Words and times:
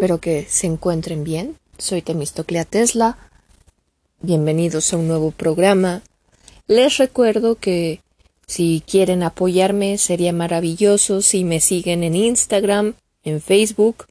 Espero 0.00 0.18
que 0.18 0.46
se 0.48 0.66
encuentren 0.66 1.24
bien. 1.24 1.58
Soy 1.76 2.00
Temistoclea 2.00 2.64
Tesla. 2.64 3.18
Bienvenidos 4.22 4.94
a 4.94 4.96
un 4.96 5.06
nuevo 5.06 5.30
programa. 5.30 6.00
Les 6.66 6.96
recuerdo 6.96 7.56
que 7.56 8.00
si 8.46 8.82
quieren 8.86 9.22
apoyarme 9.22 9.98
sería 9.98 10.32
maravilloso 10.32 11.20
si 11.20 11.44
me 11.44 11.60
siguen 11.60 12.02
en 12.02 12.14
Instagram, 12.14 12.94
en 13.24 13.42
Facebook, 13.42 14.06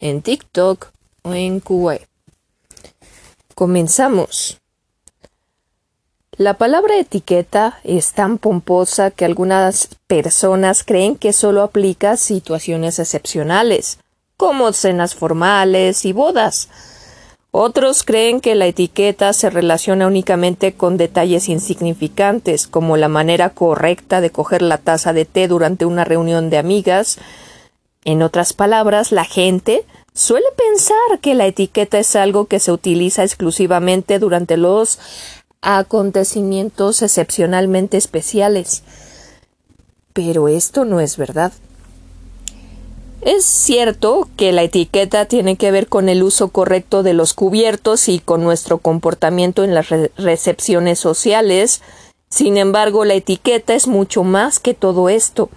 en 0.00 0.20
TikTok 0.20 0.90
o 1.22 1.32
en 1.32 1.60
Kuwait. 1.60 2.02
Comenzamos. 3.54 4.58
La 6.32 6.58
palabra 6.58 6.98
etiqueta 6.98 7.78
es 7.84 8.14
tan 8.14 8.38
pomposa 8.38 9.12
que 9.12 9.24
algunas 9.24 9.90
personas 10.08 10.82
creen 10.82 11.14
que 11.14 11.32
solo 11.32 11.62
aplica 11.62 12.16
situaciones 12.16 12.98
excepcionales, 12.98 14.00
como 14.36 14.72
cenas 14.72 15.14
formales 15.14 16.04
y 16.04 16.12
bodas. 16.12 16.68
Otros 17.56 18.02
creen 18.02 18.40
que 18.40 18.56
la 18.56 18.66
etiqueta 18.66 19.32
se 19.32 19.48
relaciona 19.48 20.08
únicamente 20.08 20.74
con 20.74 20.96
detalles 20.96 21.48
insignificantes, 21.48 22.66
como 22.66 22.96
la 22.96 23.08
manera 23.08 23.50
correcta 23.50 24.20
de 24.20 24.30
coger 24.30 24.60
la 24.60 24.78
taza 24.78 25.12
de 25.12 25.24
té 25.24 25.46
durante 25.46 25.86
una 25.86 26.04
reunión 26.04 26.50
de 26.50 26.58
amigas. 26.58 27.18
En 28.04 28.22
otras 28.22 28.54
palabras, 28.54 29.12
la 29.12 29.24
gente 29.24 29.84
suele 30.14 30.46
pensar 30.56 31.20
que 31.20 31.34
la 31.34 31.46
etiqueta 31.46 32.00
es 32.00 32.16
algo 32.16 32.46
que 32.46 32.58
se 32.58 32.72
utiliza 32.72 33.22
exclusivamente 33.22 34.18
durante 34.18 34.56
los 34.56 34.98
acontecimientos 35.62 37.02
excepcionalmente 37.02 37.96
especiales. 37.96 38.82
Pero 40.12 40.48
esto 40.48 40.84
no 40.84 40.98
es 41.00 41.16
verdad. 41.16 41.52
Es 43.24 43.46
cierto 43.46 44.28
que 44.36 44.52
la 44.52 44.64
etiqueta 44.64 45.24
tiene 45.24 45.56
que 45.56 45.70
ver 45.70 45.88
con 45.88 46.10
el 46.10 46.22
uso 46.22 46.48
correcto 46.48 47.02
de 47.02 47.14
los 47.14 47.32
cubiertos 47.32 48.10
y 48.10 48.18
con 48.18 48.44
nuestro 48.44 48.76
comportamiento 48.76 49.64
en 49.64 49.72
las 49.72 49.88
recepciones 50.18 50.98
sociales. 50.98 51.80
Sin 52.28 52.58
embargo, 52.58 53.06
la 53.06 53.14
etiqueta 53.14 53.72
es 53.72 53.86
mucho 53.86 54.24
más 54.24 54.60
que 54.60 54.74
todo 54.74 55.08
esto. 55.08 55.48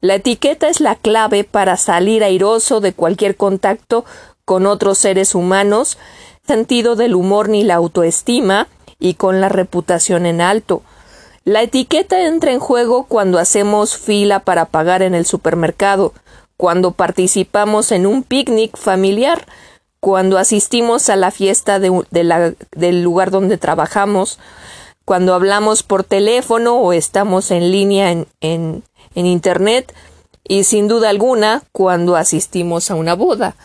La 0.00 0.14
etiqueta 0.14 0.68
es 0.68 0.80
la 0.80 0.94
clave 0.94 1.42
para 1.42 1.76
salir 1.76 2.22
airoso 2.22 2.80
de 2.80 2.92
cualquier 2.92 3.36
contacto 3.36 4.04
con 4.44 4.64
otros 4.64 4.96
seres 4.96 5.34
humanos, 5.34 5.98
sentido 6.46 6.94
del 6.94 7.16
humor 7.16 7.48
ni 7.48 7.64
la 7.64 7.74
autoestima, 7.74 8.68
y 9.00 9.14
con 9.14 9.40
la 9.40 9.48
reputación 9.48 10.26
en 10.26 10.40
alto. 10.40 10.82
La 11.44 11.62
etiqueta 11.62 12.24
entra 12.24 12.52
en 12.52 12.60
juego 12.60 13.04
cuando 13.04 13.40
hacemos 13.40 13.96
fila 13.96 14.40
para 14.40 14.66
pagar 14.66 15.02
en 15.02 15.14
el 15.14 15.26
supermercado, 15.26 16.12
cuando 16.56 16.92
participamos 16.92 17.92
en 17.92 18.06
un 18.06 18.22
picnic 18.22 18.76
familiar, 18.76 19.46
cuando 20.00 20.38
asistimos 20.38 21.08
a 21.08 21.16
la 21.16 21.30
fiesta 21.30 21.78
del 21.80 23.02
lugar 23.02 23.30
donde 23.30 23.58
trabajamos, 23.58 24.38
cuando 25.04 25.34
hablamos 25.34 25.82
por 25.82 26.04
teléfono 26.04 26.76
o 26.76 26.92
estamos 26.92 27.50
en 27.50 27.70
línea 27.70 28.10
en, 28.40 28.82
Internet 29.14 29.94
y 30.46 30.64
sin 30.64 30.88
duda 30.88 31.08
alguna 31.08 31.62
cuando 31.72 32.16
asistimos 32.16 32.90
a 32.90 32.96
una 32.96 33.14
boda. 33.14 33.56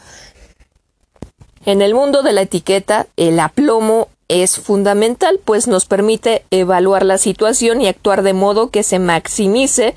En 1.66 1.82
el 1.82 1.94
mundo 1.94 2.24
de 2.24 2.32
la 2.32 2.44
etiqueta, 2.44 3.08
el 3.18 3.38
aplomo 3.40 4.08
es 4.30 4.58
fundamental, 4.58 5.42
pues 5.44 5.68
nos 5.68 5.86
permite 5.86 6.46
evaluar 6.52 7.06
la 7.06 7.18
situación 7.18 7.82
y 7.82 7.88
actuar 7.88 8.24
de 8.24 8.32
modo 8.32 8.70
que 8.70 8.82
se 8.82 8.98
maximice 8.98 9.94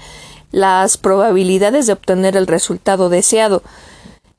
las 0.55 0.97
probabilidades 0.99 1.89
de 1.89 1.95
obtener 1.95 2.37
el 2.37 2.47
resultado 2.47 3.09
deseado. 3.09 3.65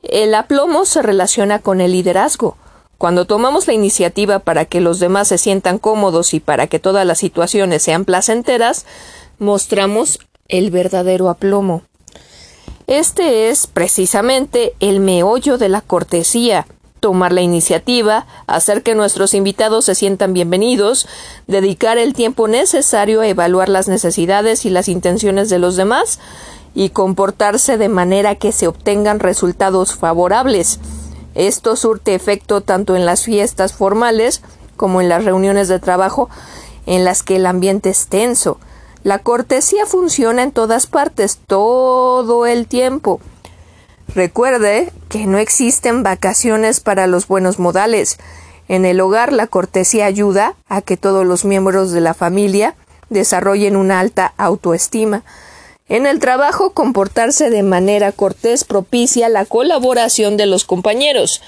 El 0.02 0.34
aplomo 0.34 0.86
se 0.86 1.02
relaciona 1.02 1.60
con 1.60 1.82
el 1.82 1.92
liderazgo. 1.92 2.56
Cuando 2.98 3.26
tomamos 3.26 3.68
la 3.68 3.74
iniciativa 3.74 4.40
para 4.40 4.64
que 4.64 4.80
los 4.80 5.02
demás 5.02 5.28
se 5.28 5.38
sientan 5.38 5.78
cómodos 5.78 6.34
y 6.34 6.40
para 6.40 6.68
que 6.68 6.80
todas 6.80 7.06
las 7.06 7.18
situaciones 7.18 7.84
sean 7.84 8.06
placenteras, 8.06 8.86
mostramos 9.40 10.20
el 10.48 10.72
verdadero 10.72 11.30
aplomo. 11.30 11.84
Este 12.88 13.50
es 13.50 13.68
precisamente 13.68 14.74
el 14.80 15.02
meollo 15.02 15.58
de 15.58 15.68
la 15.68 15.82
cortesía, 15.82 16.66
tomar 17.06 17.34
la 17.34 17.42
iniciativa, 17.42 18.26
hacer 18.48 18.82
que 18.82 18.96
nuestros 18.96 19.36
invitados 19.36 19.86
se 19.86 19.94
sientan 19.94 20.34
bienvenidos, 20.34 21.08
dedicar 21.46 22.00
el 22.00 22.16
tiempo 22.16 22.48
necesario 22.48 23.22
a 23.22 23.28
evaluar 23.28 23.70
las 23.70 23.88
necesidades 23.88 24.66
y 24.66 24.72
las 24.72 24.88
intenciones 24.88 25.52
de 25.52 25.60
los 25.60 25.76
demás 25.76 26.20
y 26.74 26.90
comportarse 26.90 27.78
de 27.78 27.90
manera 27.90 28.34
que 28.34 28.52
se 28.52 28.66
obtengan 28.66 29.20
resultados 29.20 29.94
favorables. 29.94 30.80
Esto 31.36 31.76
surte 31.76 32.16
efecto 32.16 32.62
tanto 32.62 32.96
en 32.96 33.06
las 33.06 33.24
fiestas 33.24 33.74
formales 33.74 34.42
como 34.76 35.00
en 35.00 35.08
las 35.08 35.26
reuniones 35.26 35.68
de 35.68 35.78
trabajo 35.78 36.28
en 36.88 37.06
las 37.06 37.22
que 37.22 37.36
el 37.36 37.46
ambiente 37.46 37.92
es 37.92 38.08
tenso. 38.08 38.58
La 39.04 39.20
cortesía 39.20 39.86
funciona 39.86 40.42
en 40.42 40.52
todas 40.52 40.88
partes, 40.88 41.38
todo 41.46 42.48
el 42.48 42.66
tiempo. 42.66 43.22
Recuerde 44.16 44.94
que 45.10 45.26
no 45.26 45.40
existen 45.40 46.02
vacaciones 46.02 46.80
para 46.80 47.06
los 47.06 47.28
buenos 47.28 47.60
modales. 47.60 48.18
En 48.70 48.86
el 48.86 49.02
hogar 49.02 49.34
la 49.34 49.46
cortesía 49.46 50.06
ayuda 50.06 50.56
a 50.70 50.82
que 50.82 50.96
todos 50.96 51.26
los 51.26 51.44
miembros 51.44 51.92
de 51.92 52.00
la 52.00 52.14
familia 52.14 52.76
desarrollen 53.10 53.76
una 53.76 54.00
alta 54.00 54.34
autoestima. 54.38 55.26
En 55.90 56.08
el 56.08 56.20
trabajo 56.20 56.72
comportarse 56.72 57.50
de 57.50 57.62
manera 57.62 58.14
cortés 58.14 58.64
propicia 58.64 59.28
la 59.28 59.44
colaboración 59.44 60.38
de 60.38 60.46
los 60.46 60.64
compañeros. 60.64 61.42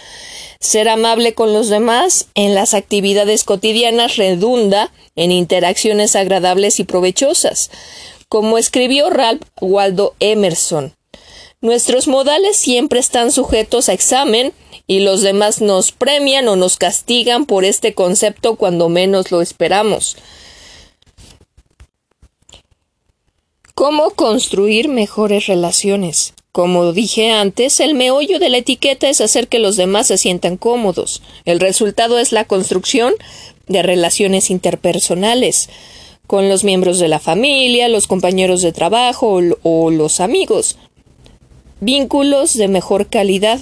Ser 0.59 0.89
amable 0.89 1.33
con 1.33 1.53
los 1.53 1.69
demás 1.69 2.27
en 2.35 2.53
las 2.53 2.73
actividades 2.73 3.45
cotidianas 3.45 4.17
redunda 4.17 4.91
en 5.15 5.31
interacciones 5.31 6.17
agradables 6.17 6.81
y 6.81 6.83
provechosas. 6.83 7.71
Como 8.27 8.57
escribió 8.57 9.09
Ralph 9.09 9.43
Waldo 9.61 10.13
Emerson, 10.19 10.96
Nuestros 11.67 12.07
modales 12.07 12.55
siempre 12.55 13.01
están 13.01 13.29
sujetos 13.29 13.89
a 13.89 13.93
examen 13.93 14.53
y 14.87 15.01
los 15.01 15.21
demás 15.21 15.59
nos 15.59 15.91
premian 15.91 16.47
o 16.47 16.55
nos 16.55 16.77
castigan 16.77 17.45
por 17.45 17.65
este 17.65 17.93
concepto 17.93 18.55
cuando 18.55 18.87
menos 18.87 19.31
lo 19.31 19.41
esperamos. 19.41 20.15
¿Cómo 23.75 24.11
construir 24.11 24.87
mejores 24.87 25.47
relaciones? 25.47 26.33
Como 26.53 26.93
dije 26.93 27.31
antes, 27.31 27.81
el 27.81 27.95
meollo 27.95 28.39
de 28.39 28.47
la 28.47 28.59
etiqueta 28.59 29.09
es 29.09 29.19
hacer 29.19 29.49
que 29.49 29.59
los 29.59 29.75
demás 29.75 30.07
se 30.07 30.17
sientan 30.17 30.55
cómodos. 30.55 31.21
El 31.43 31.59
resultado 31.59 32.17
es 32.17 32.31
la 32.31 32.45
construcción 32.45 33.13
de 33.67 33.83
relaciones 33.83 34.51
interpersonales 34.51 35.67
con 36.27 36.47
los 36.47 36.63
miembros 36.63 36.99
de 36.99 37.09
la 37.09 37.19
familia, 37.19 37.89
los 37.89 38.07
compañeros 38.07 38.61
de 38.61 38.73
trabajo 38.73 39.39
o, 39.63 39.91
los 39.91 40.21
amigos 40.21 40.77
vínculos 41.79 42.55
de 42.55 42.67
mejor 42.67 43.07
calidad. 43.07 43.59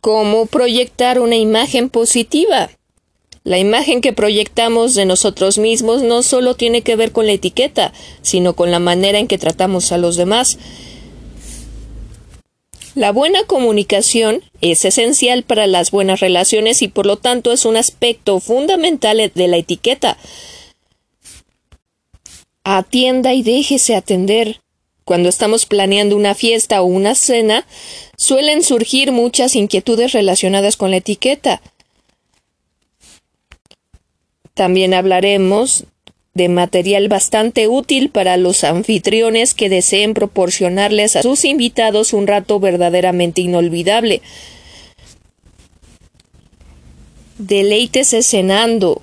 ¿Cómo 0.00 0.46
proyectar 0.46 1.18
una 1.18 1.36
imagen 1.36 1.88
positiva? 1.88 2.70
La 3.44 3.58
imagen 3.58 4.00
que 4.00 4.12
proyectamos 4.12 4.94
de 4.94 5.04
nosotros 5.04 5.58
mismos 5.58 6.02
no 6.02 6.22
solo 6.22 6.54
tiene 6.54 6.82
que 6.82 6.96
ver 6.96 7.12
con 7.12 7.26
la 7.26 7.32
etiqueta, 7.32 7.92
sino 8.22 8.54
con 8.54 8.70
la 8.70 8.78
manera 8.78 9.18
en 9.18 9.28
que 9.28 9.38
tratamos 9.38 9.92
a 9.92 9.98
los 9.98 10.16
demás. 10.16 10.58
La 12.94 13.12
buena 13.12 13.44
comunicación 13.44 14.42
es 14.60 14.84
esencial 14.84 15.42
para 15.42 15.66
las 15.66 15.90
buenas 15.90 16.20
relaciones 16.20 16.80
y 16.80 16.88
por 16.88 17.06
lo 17.06 17.16
tanto 17.16 17.52
es 17.52 17.64
un 17.64 17.76
aspecto 17.76 18.40
fundamental 18.40 19.32
de 19.34 19.48
la 19.48 19.56
etiqueta. 19.56 20.16
Atienda 22.64 23.34
y 23.34 23.42
déjese 23.42 23.94
atender. 23.94 24.60
Cuando 25.04 25.28
estamos 25.28 25.66
planeando 25.66 26.16
una 26.16 26.34
fiesta 26.34 26.80
o 26.80 26.86
una 26.86 27.14
cena, 27.14 27.66
suelen 28.16 28.62
surgir 28.62 29.12
muchas 29.12 29.54
inquietudes 29.54 30.12
relacionadas 30.12 30.76
con 30.76 30.90
la 30.90 30.96
etiqueta. 30.96 31.60
También 34.54 34.94
hablaremos 34.94 35.84
de 36.32 36.48
material 36.48 37.08
bastante 37.08 37.68
útil 37.68 38.08
para 38.08 38.38
los 38.38 38.64
anfitriones 38.64 39.52
que 39.52 39.68
deseen 39.68 40.14
proporcionarles 40.14 41.16
a 41.16 41.22
sus 41.22 41.44
invitados 41.44 42.14
un 42.14 42.26
rato 42.26 42.58
verdaderamente 42.58 43.42
inolvidable. 43.42 44.22
Deleítese 47.36 48.22
cenando, 48.22 49.02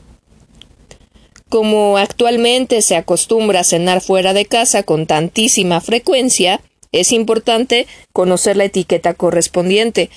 como 1.52 1.98
actualmente 1.98 2.82
se 2.82 2.96
acostumbra 2.96 3.60
a 3.60 3.64
cenar 3.66 4.00
fuera 4.00 4.34
de 4.34 4.46
casa 4.46 4.84
con 4.84 5.06
tantísima 5.06 5.82
frecuencia, 5.82 6.62
es 6.94 7.12
importante 7.12 7.88
conocer 8.14 8.56
la 8.56 8.64
etiqueta 8.64 9.16
correspondiente. 9.16 10.10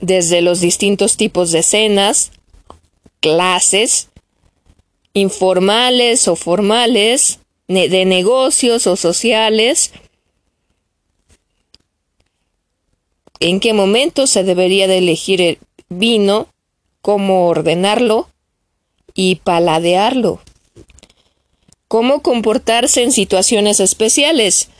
Desde 0.00 0.40
los 0.40 0.62
distintos 0.62 1.18
tipos 1.18 1.52
de 1.52 1.62
cenas, 1.62 2.32
clases, 3.20 4.08
informales 5.12 6.26
o 6.26 6.34
formales, 6.34 7.40
de 7.68 8.04
negocios 8.06 8.86
o 8.86 8.96
sociales, 8.96 9.92
en 13.38 13.60
qué 13.60 13.74
momento 13.74 14.26
se 14.26 14.44
debería 14.44 14.88
de 14.88 14.96
elegir 14.96 15.42
el 15.42 15.58
vino, 15.90 16.48
cómo 17.02 17.48
ordenarlo 17.48 18.30
y 19.22 19.34
paladearlo, 19.34 20.40
cómo 21.88 22.22
comportarse 22.22 23.02
en 23.02 23.12
situaciones 23.12 23.78
especiales. 23.78 24.70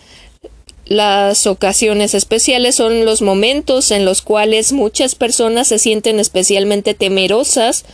Las 0.87 1.47
ocasiones 1.47 2.15
especiales 2.15 2.77
son 2.77 3.05
los 3.05 3.21
momentos 3.21 3.91
en 3.91 4.07
los 4.07 4.23
cuales 4.23 4.73
muchas 4.73 5.15
personas 5.15 5.69
se 5.69 5.79
sienten 5.79 6.19
especialmente 6.19 6.95
temerosas 6.95 7.85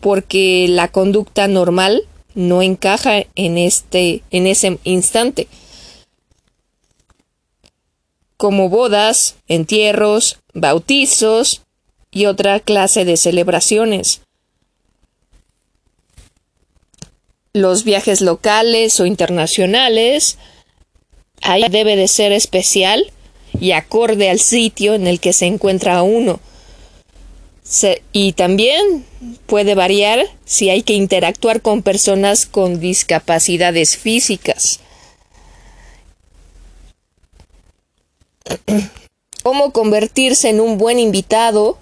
porque 0.00 0.64
la 0.66 0.88
conducta 0.88 1.46
normal 1.46 2.04
no 2.34 2.62
encaja 2.62 3.26
en 3.34 3.58
este 3.58 4.22
en 4.30 4.46
ese 4.46 4.78
instante 4.82 5.46
como 8.38 8.70
bodas, 8.70 9.36
entierros, 9.46 10.38
bautizos 10.54 11.66
y 12.10 12.24
otra 12.24 12.60
clase 12.60 13.04
de 13.04 13.18
celebraciones. 13.18 14.25
Los 17.56 17.84
viajes 17.84 18.20
locales 18.20 19.00
o 19.00 19.06
internacionales 19.06 20.36
ahí 21.40 21.64
debe 21.70 21.96
de 21.96 22.06
ser 22.06 22.32
especial 22.32 23.10
y 23.58 23.72
acorde 23.72 24.28
al 24.28 24.40
sitio 24.40 24.94
en 24.94 25.06
el 25.06 25.20
que 25.20 25.32
se 25.32 25.46
encuentra 25.46 26.02
uno 26.02 26.40
y 28.12 28.32
también 28.32 29.04
puede 29.46 29.74
variar 29.74 30.26
si 30.44 30.70
hay 30.70 30.82
que 30.82 30.92
interactuar 30.92 31.62
con 31.62 31.82
personas 31.82 32.46
con 32.46 32.78
discapacidades 32.80 33.96
físicas. 33.96 34.80
Cómo 39.42 39.72
convertirse 39.72 40.50
en 40.50 40.60
un 40.60 40.78
buen 40.78 40.98
invitado 40.98 41.78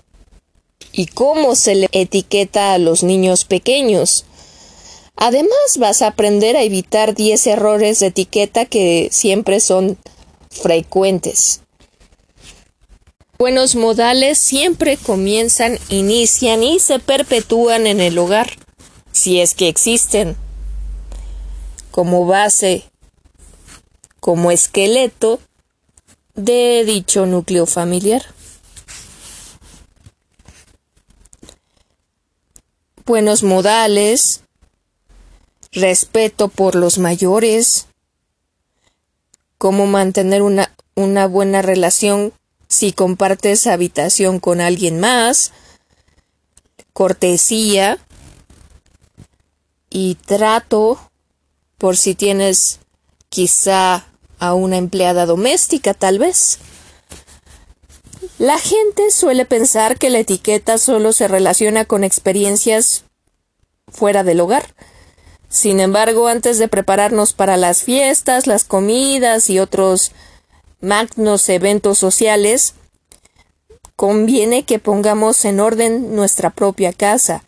y 0.93 1.07
cómo 1.07 1.57
se 1.57 1.75
le 1.75 1.89
etiqueta 1.93 2.75
a 2.75 2.79
los 2.79 3.03
niños 3.03 3.45
pequeños. 3.45 4.27
Además 5.17 5.79
vas 5.79 6.03
a 6.03 6.09
aprender 6.09 6.57
a 6.57 6.63
evitar 6.63 7.15
10 7.15 7.47
errores 7.47 8.01
de 8.01 8.07
etiqueta 8.07 8.67
que 8.67 9.09
siempre 9.13 9.61
son 9.61 9.99
frecuentes. 10.51 11.61
Buenos 13.39 13.75
modales 13.75 14.39
siempre 14.39 14.97
comienzan, 14.97 15.79
inician 15.89 16.63
y 16.63 16.79
se 16.79 17.01
perpetúan 17.01 17.87
en 17.87 18.01
el 18.01 18.17
hogar, 18.17 18.51
si 19.11 19.41
es 19.41 19.55
que 19.55 19.69
existen, 19.69 20.37
como 21.91 22.27
base, 22.27 22.85
como 24.21 24.53
esqueleto 24.53 25.41
de 26.35 26.85
dicho 26.85 27.27
núcleo 27.27 27.67
familiar. 27.67 28.23
Buenos 33.05 33.43
modales, 33.43 34.44
respeto 35.75 36.49
por 36.49 36.75
los 36.75 36.99
mayores, 36.99 37.87
cómo 39.59 39.87
mantener 39.87 40.43
una, 40.43 40.75
una 40.95 41.27
buena 41.27 41.63
relación 41.63 42.33
si 42.69 42.93
compartes 42.93 43.67
habitación 43.67 44.41
con 44.41 44.61
alguien 44.61 44.99
más, 45.01 45.53
cortesía 46.93 47.99
y 49.91 50.17
trato 50.27 50.99
por 51.79 51.97
si 51.97 52.15
tienes 52.15 52.81
quizá 53.29 54.07
a 54.39 54.55
una 54.55 54.77
empleada 54.77 55.27
doméstica 55.27 55.95
tal 55.95 56.19
vez. 56.19 56.59
La 58.39 58.59
gente 58.59 59.11
suele 59.11 59.45
pensar 59.45 59.99
que 59.99 60.11
la 60.11 60.19
etiqueta 60.19 60.79
solo 60.79 61.13
se 61.13 61.29
relaciona 61.29 61.85
con 61.85 62.05
experiencias 62.05 63.05
fuera 63.89 64.25
del 64.25 64.41
hogar. 64.41 64.75
Sin 65.55 65.79
embargo, 65.79 66.27
antes 66.27 66.59
de 66.59 66.67
prepararnos 66.67 67.33
para 67.33 67.57
las 67.57 67.85
fiestas, 67.85 68.49
las 68.49 68.65
comidas 68.65 69.49
y 69.49 69.61
otros 69.61 70.11
magnos 70.81 71.49
eventos 71.49 71.97
sociales, 71.97 72.75
conviene 73.95 74.65
que 74.65 74.81
pongamos 74.81 75.45
en 75.45 75.61
orden 75.61 76.17
nuestra 76.17 76.51
propia 76.51 76.93
casa. 76.93 77.45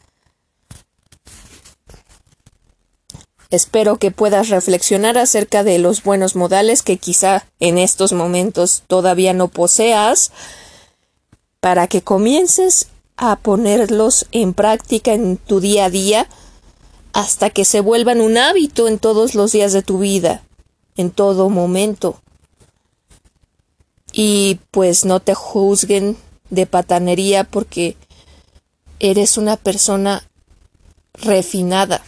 Espero 3.51 3.97
que 3.97 4.13
puedas 4.13 4.51
reflexionar 4.51 5.19
acerca 5.19 5.65
de 5.65 5.81
los 5.81 6.05
buenos 6.05 6.37
modales 6.37 6.83
que 6.85 6.99
quizá 6.99 7.45
en 7.59 7.77
estos 7.77 8.13
momentos 8.13 8.85
todavía 8.87 9.33
no 9.33 9.49
poseas, 9.49 10.31
para 11.59 11.89
que 11.89 12.03
comiences 12.03 12.87
a 13.17 13.35
ponerlos 13.35 14.27
en 14.31 14.55
práctica 14.55 15.13
en 15.13 15.39
tu 15.39 15.59
día 15.59 15.87
a 15.87 15.91
día 15.91 16.29
hasta 17.17 17.51
que 17.51 17.65
se 17.65 17.81
vuelvan 17.81 18.21
un 18.21 18.37
hábito 18.37 18.89
en 18.89 18.99
todos 18.99 19.35
los 19.35 19.53
días 19.53 19.73
de 19.73 19.83
tu 19.83 19.99
vida, 19.99 20.43
en 20.97 21.11
todo 21.11 21.49
momento 21.49 22.21
y 24.19 24.61
pues 24.71 25.05
no 25.05 25.21
te 25.21 25.35
juzguen 25.35 26.17
de 26.49 26.65
patanería 26.67 27.45
porque 27.45 27.99
eres 28.99 29.37
una 29.37 29.59
persona 29.59 30.27
refinada. 31.13 32.03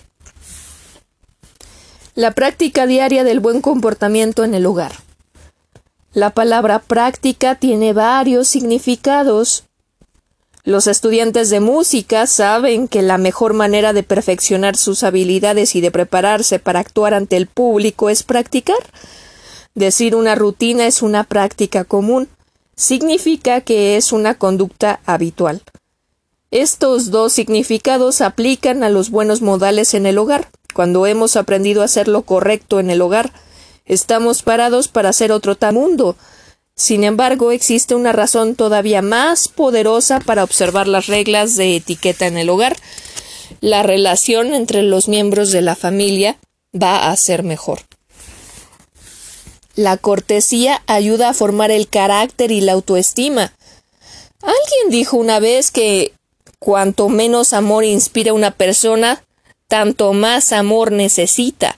La 2.15 2.31
práctica 2.31 2.87
diaria 2.87 3.25
del 3.25 3.41
buen 3.41 3.61
comportamiento 3.61 4.43
en 4.43 4.55
el 4.55 4.65
hogar. 4.65 4.93
La 6.15 6.31
palabra 6.31 6.79
práctica 6.79 7.57
tiene 7.57 7.93
varios 7.93 8.49
significados. 8.49 9.65
Los 10.65 10.87
estudiantes 10.87 11.51
de 11.51 11.61
música 11.61 12.27
saben 12.27 12.89
que 12.89 13.03
la 13.03 13.19
mejor 13.19 13.55
manera 13.55 13.93
de 13.93 14.03
perfeccionar 14.03 14.77
sus 14.77 15.03
habilidades 15.03 15.75
y 15.77 15.81
de 15.81 15.91
prepararse 15.91 16.59
para 16.59 16.81
actuar 16.81 17.15
ante 17.15 17.37
el 17.37 17.47
público 17.47 18.11
es 18.11 18.23
practicar. 18.23 18.77
Decir 19.75 20.15
una 20.15 20.35
rutina 20.35 20.87
es 20.87 21.03
una 21.03 21.25
práctica 21.25 21.85
común 21.85 22.29
significa 22.75 23.61
que 23.61 23.97
es 23.97 24.13
una 24.13 24.35
conducta 24.35 25.01
habitual. 25.05 25.63
Estos 26.51 27.11
dos 27.11 27.33
significados 27.33 28.21
aplican 28.21 28.83
a 28.83 28.89
los 28.89 29.11
buenos 29.11 29.43
modales 29.43 29.95
en 29.95 30.07
el 30.07 30.17
hogar. 30.17 30.49
Cuando 30.75 31.07
hemos 31.07 31.37
aprendido 31.37 31.83
a 31.83 31.87
hacer 31.87 32.09
lo 32.09 32.23
correcto 32.23 32.81
en 32.81 32.91
el 32.91 33.03
hogar, 33.03 33.33
estamos 33.85 34.43
parados 34.43 34.89
para 34.89 35.11
hacer 35.11 35.33
otro 35.33 35.57
mundo. 35.73 36.17
Sin 36.79 37.03
embargo, 37.03 37.51
existe 37.51 37.97
una 37.97 38.13
razón 38.13 38.55
todavía 38.55 39.03
más 39.03 39.49
poderosa 39.49 40.21
para 40.21 40.45
observar 40.45 40.87
las 40.87 41.09
reglas 41.09 41.57
de 41.57 41.75
etiqueta 41.75 42.29
en 42.29 42.39
el 42.39 42.49
hogar. 42.49 42.77
La 43.61 43.83
relación 43.83 44.55
entre 44.55 44.85
los 44.85 45.09
miembros 45.09 45.51
de 45.51 45.61
la 45.61 45.75
familia 45.75 46.39
va 46.73 47.11
a 47.11 47.17
ser 47.17 47.43
mejor. 47.43 47.81
La 49.75 49.97
cortesía 49.97 50.81
ayuda 50.87 51.31
a 51.31 51.35
formar 51.35 51.73
el 51.73 51.89
carácter 51.89 52.53
y 52.53 52.61
la 52.61 52.75
autoestima. 52.75 53.53
Alguien 54.41 54.91
dijo 54.91 55.17
una 55.17 55.41
vez 55.41 55.73
que 55.73 56.13
cuanto 56.61 57.09
menos 57.09 57.55
amor 57.55 57.83
inspira 57.83 58.33
una 58.33 58.53
persona, 58.53 59.25
tanto 59.67 60.13
más 60.13 60.53
amor 60.53 60.93
necesita. 60.93 61.77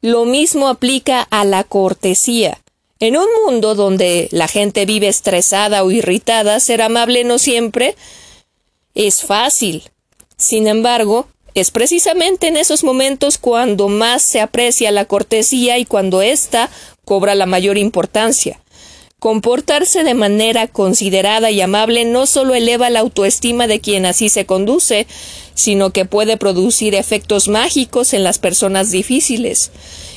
Lo 0.00 0.24
mismo 0.24 0.66
aplica 0.66 1.22
a 1.22 1.44
la 1.44 1.62
cortesía. 1.62 2.58
En 3.04 3.18
un 3.18 3.26
mundo 3.44 3.74
donde 3.74 4.28
la 4.30 4.48
gente 4.48 4.86
vive 4.86 5.08
estresada 5.08 5.84
o 5.84 5.90
irritada, 5.90 6.58
ser 6.58 6.80
amable 6.80 7.22
no 7.22 7.38
siempre 7.38 7.96
es 8.94 9.22
fácil. 9.22 9.82
Sin 10.38 10.66
embargo, 10.66 11.28
es 11.52 11.70
precisamente 11.70 12.46
en 12.46 12.56
esos 12.56 12.82
momentos 12.82 13.36
cuando 13.36 13.88
más 13.88 14.22
se 14.22 14.40
aprecia 14.40 14.90
la 14.90 15.04
cortesía 15.04 15.76
y 15.76 15.84
cuando 15.84 16.22
ésta 16.22 16.70
cobra 17.04 17.34
la 17.34 17.44
mayor 17.44 17.76
importancia. 17.76 18.58
Comportarse 19.18 20.02
de 20.02 20.14
manera 20.14 20.66
considerada 20.66 21.50
y 21.50 21.60
amable 21.60 22.06
no 22.06 22.24
solo 22.24 22.54
eleva 22.54 22.88
la 22.88 23.00
autoestima 23.00 23.66
de 23.66 23.80
quien 23.80 24.06
así 24.06 24.30
se 24.30 24.46
conduce, 24.46 25.06
sino 25.54 25.90
que 25.90 26.06
puede 26.06 26.38
producir 26.38 26.94
efectos 26.94 27.48
mágicos 27.48 28.14
en 28.14 28.24
las 28.24 28.38
personas 28.38 28.90
difíciles. 28.90 29.72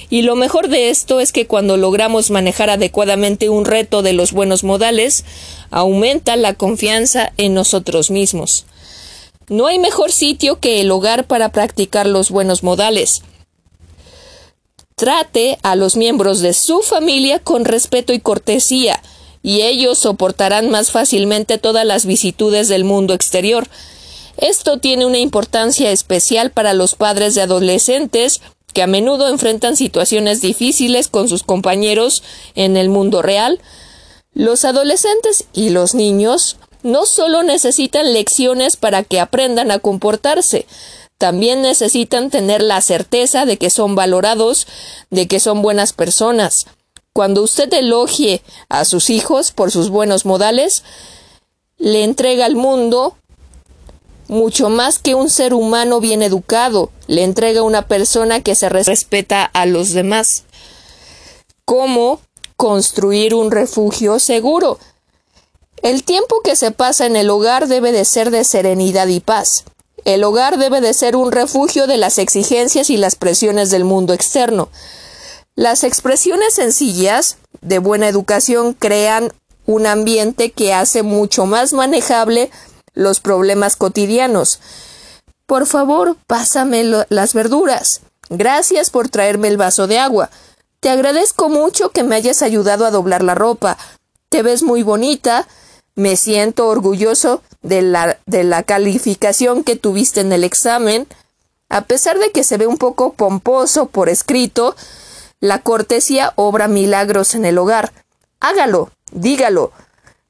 Y 0.09 0.21
lo 0.21 0.35
mejor 0.35 0.69
de 0.69 0.89
esto 0.89 1.19
es 1.19 1.31
que 1.31 1.47
cuando 1.47 1.75
logramos 1.75 2.31
manejar 2.31 2.69
adecuadamente 2.69 3.49
un 3.49 3.65
reto 3.65 4.01
de 4.01 4.13
los 4.13 4.31
buenos 4.31 4.63
modales, 4.63 5.25
aumenta 5.69 6.35
la 6.37 6.53
confianza 6.53 7.33
en 7.37 7.53
nosotros 7.53 8.09
mismos. 8.09 8.65
No 9.49 9.67
hay 9.67 9.79
mejor 9.79 10.11
sitio 10.11 10.59
que 10.59 10.81
el 10.81 10.91
hogar 10.91 11.25
para 11.25 11.49
practicar 11.49 12.05
los 12.05 12.29
buenos 12.29 12.63
modales. 12.63 13.21
Trate 14.95 15.57
a 15.61 15.75
los 15.75 15.95
miembros 15.95 16.39
de 16.39 16.53
su 16.53 16.81
familia 16.81 17.39
con 17.39 17.65
respeto 17.65 18.13
y 18.13 18.19
cortesía, 18.19 19.01
y 19.43 19.61
ellos 19.61 19.99
soportarán 19.99 20.69
más 20.69 20.91
fácilmente 20.91 21.57
todas 21.57 21.85
las 21.85 22.05
vicitudes 22.05 22.67
del 22.67 22.83
mundo 22.83 23.13
exterior. 23.13 23.67
Esto 24.37 24.79
tiene 24.79 25.05
una 25.05 25.19
importancia 25.19 25.91
especial 25.91 26.51
para 26.51 26.73
los 26.73 26.95
padres 26.95 27.35
de 27.35 27.41
adolescentes 27.41 28.41
que 28.77 28.84
a 28.84 28.86
menudo 28.86 29.27
enfrentan 29.27 29.75
situaciones 29.75 30.39
difíciles 30.39 31.07
con 31.07 31.27
sus 31.27 31.41
compañeros 31.41 32.22
en 32.53 32.77
el 32.77 32.89
mundo 32.89 33.24
real, 33.24 33.60
los 34.36 34.65
adolescentes 34.65 35.46
y 35.51 35.72
los 35.72 35.96
niños 35.96 36.57
no 36.84 37.07
solo 37.07 37.41
necesitan 37.41 38.13
lecciones 38.13 38.75
para 38.75 39.01
que 39.01 39.19
aprendan 39.19 39.72
a 39.72 39.79
comportarse, 39.79 40.67
también 41.17 41.63
necesitan 41.63 42.29
tener 42.29 42.62
la 42.62 42.79
certeza 42.81 43.48
de 43.48 43.57
que 43.57 43.72
son 43.72 43.96
valorados, 43.96 44.67
de 45.10 45.27
que 45.27 45.39
son 45.39 45.63
buenas 45.63 45.91
personas. 45.91 46.67
Cuando 47.13 47.41
usted 47.41 47.74
elogie 47.74 48.43
a 48.69 48.86
sus 48.86 49.10
hijos 49.10 49.50
por 49.50 49.72
sus 49.72 49.89
buenos 49.89 50.24
modales, 50.24 50.84
le 51.79 52.03
entrega 52.03 52.46
al 52.46 52.55
mundo 52.55 53.17
mucho 54.27 54.69
más 54.69 55.00
que 55.00 55.15
un 55.15 55.29
ser 55.29 55.53
humano 55.53 56.00
bien 56.00 56.22
educado, 56.22 56.91
le 57.07 57.24
entrega 57.24 57.62
una 57.62 57.88
persona 57.88 58.41
que 58.41 58.55
se 58.55 58.69
respeta 58.69 59.43
a 59.46 59.65
los 59.65 59.93
demás. 59.93 60.43
¿Cómo 61.65 62.19
construir 62.55 63.34
un 63.34 63.51
refugio 63.51 64.19
seguro? 64.19 64.79
El 65.81 66.03
tiempo 66.03 66.41
que 66.43 66.55
se 66.55 66.72
pasa 66.72 67.05
en 67.05 67.15
el 67.15 67.29
hogar 67.29 67.67
debe 67.67 67.91
de 67.91 68.05
ser 68.05 68.31
de 68.31 68.43
serenidad 68.43 69.07
y 69.07 69.19
paz. 69.19 69.63
El 70.05 70.24
hogar 70.24 70.57
debe 70.57 70.81
de 70.81 70.93
ser 70.93 71.15
un 71.15 71.31
refugio 71.31 71.88
de 71.88 71.98
las 71.98 72.17
exigencias 72.17 72.89
y 72.89 72.98
las 72.98 73.15
presiones 73.15 73.69
del 73.69 73.84
mundo 73.84 74.13
externo. 74.13 74.69
Las 75.55 75.84
expresiones 75.84 76.53
sencillas 76.53 77.38
de 77.62 77.79
buena 77.79 78.07
educación 78.07 78.74
crean 78.74 79.34
un 79.65 79.86
ambiente 79.86 80.51
que 80.51 80.74
hace 80.74 81.03
mucho 81.03 81.46
más 81.46 81.74
manejable 81.74 82.50
los 82.98 83.20
problemas 83.20 83.75
cotidianos. 83.75 84.60
Por 85.46 85.68
favor, 85.68 86.18
pásame 86.25 86.84
las 86.84 87.34
verduras. 87.34 88.01
Gracias 88.30 88.89
por 88.89 89.08
traerme 89.08 89.48
el 89.48 89.56
vaso 89.56 89.88
de 89.88 90.00
agua. 90.00 90.30
Te 90.80 90.89
agradezco 90.89 91.48
mucho 91.48 91.92
que 91.92 92.04
me 92.04 92.16
hayas 92.16 92.42
ayudado 92.42 92.86
a 92.86 92.92
doblar 92.92 93.24
la 93.24 93.36
ropa. 93.36 93.77
Te 94.30 94.42
ves 94.42 94.63
muy 94.63 94.84
bonita. 94.84 95.48
Me 95.96 96.18
siento 96.18 96.68
orgulloso 96.68 97.42
de 97.62 97.82
la, 97.82 98.18
de 98.25 98.44
la 98.44 98.63
calificación 98.63 99.63
que 99.63 99.75
tuviste 99.75 100.20
en 100.20 100.34
el 100.34 100.44
examen. 100.44 101.08
A 101.70 101.86
pesar 101.86 102.18
de 102.18 102.32
que 102.32 102.44
se 102.44 102.58
ve 102.58 102.68
un 102.68 102.77
poco 102.77 103.13
pomposo 103.13 103.86
por 103.86 104.10
escrito, 104.10 104.75
la 105.39 105.62
cortesía 105.62 106.34
obra 106.36 106.68
milagros 106.68 107.36
en 107.36 107.46
el 107.46 107.58
hogar. 107.58 107.94
Hágalo, 108.39 108.92
dígalo, 109.12 109.72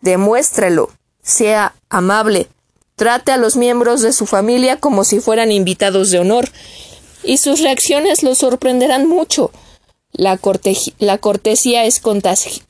demuéstrelo, 0.01 0.89
sea 1.21 1.73
amable, 1.89 2.49
trate 2.97 3.31
a 3.31 3.37
los 3.37 3.55
miembros 3.55 4.01
de 4.01 4.11
su 4.11 4.25
familia 4.25 4.77
como 4.77 5.05
si 5.05 5.21
fueran 5.21 5.53
invitados 5.53 6.11
de 6.11 6.19
honor, 6.19 6.49
y 7.23 7.37
sus 7.37 7.61
reacciones 7.61 8.23
lo 8.23 8.35
sorprenderán 8.35 9.07
mucho. 9.07 9.51
La, 10.11 10.37
la 10.99 11.17
cortesía 11.17 11.85
es 11.85 12.01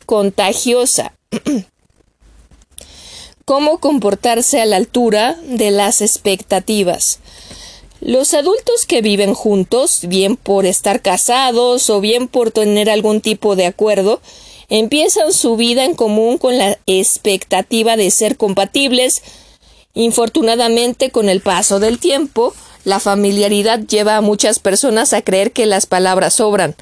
contagiosa. 0.06 1.14
cómo 3.48 3.78
comportarse 3.78 4.60
a 4.60 4.66
la 4.66 4.76
altura 4.76 5.40
de 5.42 5.72
las 5.72 6.02
expectativas. 6.02 7.20
Los 8.02 8.34
adultos 8.34 8.86
que 8.86 9.02
viven 9.02 9.34
juntos, 9.34 10.02
bien 10.04 10.36
por 10.36 10.66
estar 10.66 11.02
casados 11.02 11.90
o 11.90 12.02
bien 12.02 12.28
por 12.28 12.52
tener 12.52 12.90
algún 12.90 13.22
tipo 13.22 13.56
de 13.56 13.66
acuerdo, 13.66 14.20
empiezan 14.68 15.32
su 15.32 15.56
vida 15.56 15.86
en 15.86 15.96
común 15.96 16.38
con 16.38 16.58
la 16.58 16.78
expectativa 16.88 17.96
de 17.96 18.12
ser 18.12 18.36
compatibles. 18.36 19.24
Infortunadamente, 19.98 21.10
con 21.10 21.28
el 21.28 21.42
paso 21.42 21.80
del 21.80 21.98
tiempo, 21.98 22.54
la 22.84 23.00
familiaridad 23.00 23.80
lleva 23.80 24.16
a 24.16 24.22
muchas 24.22 24.60
personas 24.60 25.12
a 25.12 25.24
creer 25.24 25.52
que 25.52 25.66
las 25.66 25.88
palabras 25.88 26.36
sobran. 26.36 26.76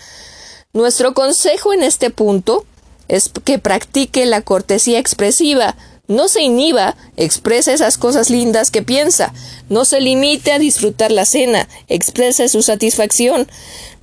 Nuestro 0.73 1.13
consejo 1.13 1.71
en 1.71 1.81
este 1.81 2.09
punto 2.09 2.65
es 3.07 3.31
que 3.45 3.57
practique 3.57 4.25
la 4.25 4.41
cortesía 4.41 4.99
expresiva, 4.99 5.77
no 6.09 6.27
se 6.27 6.41
inhiba, 6.41 6.97
expresa 7.15 7.71
esas 7.71 7.97
cosas 7.97 8.29
lindas 8.29 8.69
que 8.69 8.81
piensa. 8.81 9.33
No 9.69 9.85
se 9.85 10.01
limite 10.01 10.51
a 10.51 10.59
disfrutar 10.59 11.09
la 11.09 11.23
cena, 11.23 11.69
exprese 11.87 12.49
su 12.49 12.63
satisfacción. 12.63 13.47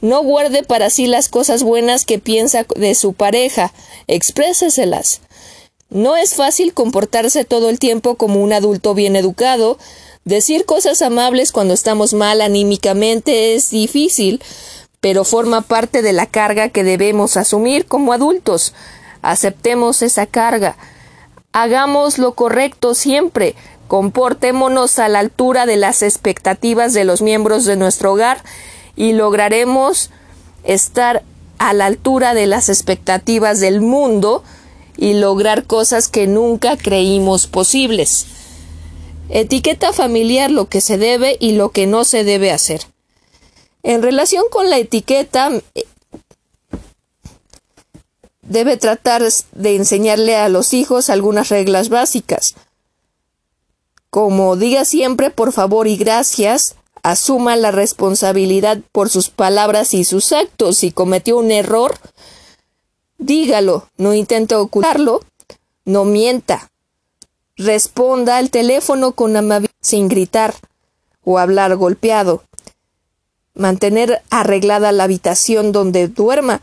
No 0.00 0.22
guarde 0.22 0.62
para 0.62 0.88
sí 0.88 1.06
las 1.06 1.28
cosas 1.28 1.62
buenas 1.62 2.06
que 2.06 2.18
piensa 2.18 2.64
de 2.76 2.94
su 2.94 3.12
pareja, 3.12 3.74
expréseselas. 4.06 5.20
No 5.92 6.16
es 6.16 6.34
fácil 6.34 6.72
comportarse 6.72 7.44
todo 7.44 7.68
el 7.68 7.78
tiempo 7.78 8.14
como 8.14 8.42
un 8.42 8.54
adulto 8.54 8.94
bien 8.94 9.14
educado. 9.14 9.76
Decir 10.24 10.64
cosas 10.64 11.02
amables 11.02 11.52
cuando 11.52 11.74
estamos 11.74 12.14
mal 12.14 12.40
anímicamente 12.40 13.54
es 13.54 13.68
difícil, 13.68 14.42
pero 15.02 15.24
forma 15.24 15.60
parte 15.60 16.00
de 16.00 16.14
la 16.14 16.24
carga 16.24 16.70
que 16.70 16.82
debemos 16.82 17.36
asumir 17.36 17.84
como 17.84 18.14
adultos. 18.14 18.72
Aceptemos 19.20 20.00
esa 20.00 20.24
carga. 20.24 20.76
Hagamos 21.52 22.16
lo 22.16 22.32
correcto 22.32 22.94
siempre, 22.94 23.54
comportémonos 23.86 24.98
a 24.98 25.08
la 25.10 25.18
altura 25.18 25.66
de 25.66 25.76
las 25.76 26.00
expectativas 26.00 26.94
de 26.94 27.04
los 27.04 27.20
miembros 27.20 27.66
de 27.66 27.76
nuestro 27.76 28.12
hogar 28.12 28.42
y 28.96 29.12
lograremos 29.12 30.08
estar 30.64 31.22
a 31.58 31.74
la 31.74 31.84
altura 31.84 32.32
de 32.32 32.46
las 32.46 32.70
expectativas 32.70 33.60
del 33.60 33.82
mundo 33.82 34.42
y 34.96 35.14
lograr 35.14 35.64
cosas 35.64 36.08
que 36.08 36.26
nunca 36.26 36.76
creímos 36.76 37.46
posibles. 37.46 38.26
Etiqueta 39.28 39.92
familiar 39.92 40.50
lo 40.50 40.68
que 40.68 40.80
se 40.80 40.98
debe 40.98 41.36
y 41.40 41.52
lo 41.52 41.70
que 41.70 41.86
no 41.86 42.04
se 42.04 42.24
debe 42.24 42.50
hacer. 42.50 42.82
En 43.82 44.02
relación 44.02 44.44
con 44.50 44.70
la 44.70 44.78
etiqueta, 44.78 45.50
debe 48.42 48.76
tratar 48.76 49.22
de 49.52 49.76
enseñarle 49.76 50.36
a 50.36 50.48
los 50.48 50.74
hijos 50.74 51.10
algunas 51.10 51.48
reglas 51.48 51.88
básicas. 51.88 52.54
Como 54.10 54.56
diga 54.56 54.84
siempre 54.84 55.30
por 55.30 55.52
favor 55.52 55.88
y 55.88 55.96
gracias, 55.96 56.76
asuma 57.02 57.56
la 57.56 57.70
responsabilidad 57.70 58.78
por 58.92 59.08
sus 59.08 59.30
palabras 59.30 59.94
y 59.94 60.04
sus 60.04 60.32
actos. 60.32 60.76
Si 60.76 60.92
cometió 60.92 61.38
un 61.38 61.50
error, 61.50 61.98
dígalo, 63.24 63.88
no 63.96 64.14
intente 64.14 64.54
ocultarlo, 64.54 65.22
no 65.84 66.04
mienta. 66.04 66.70
Responda 67.56 68.36
al 68.36 68.50
teléfono 68.50 69.12
con 69.12 69.36
amabilidad 69.36 69.74
sin 69.80 70.08
gritar 70.08 70.54
o 71.24 71.38
hablar 71.38 71.76
golpeado. 71.76 72.42
Mantener 73.54 74.22
arreglada 74.30 74.92
la 74.92 75.04
habitación 75.04 75.72
donde 75.72 76.08
duerma 76.08 76.62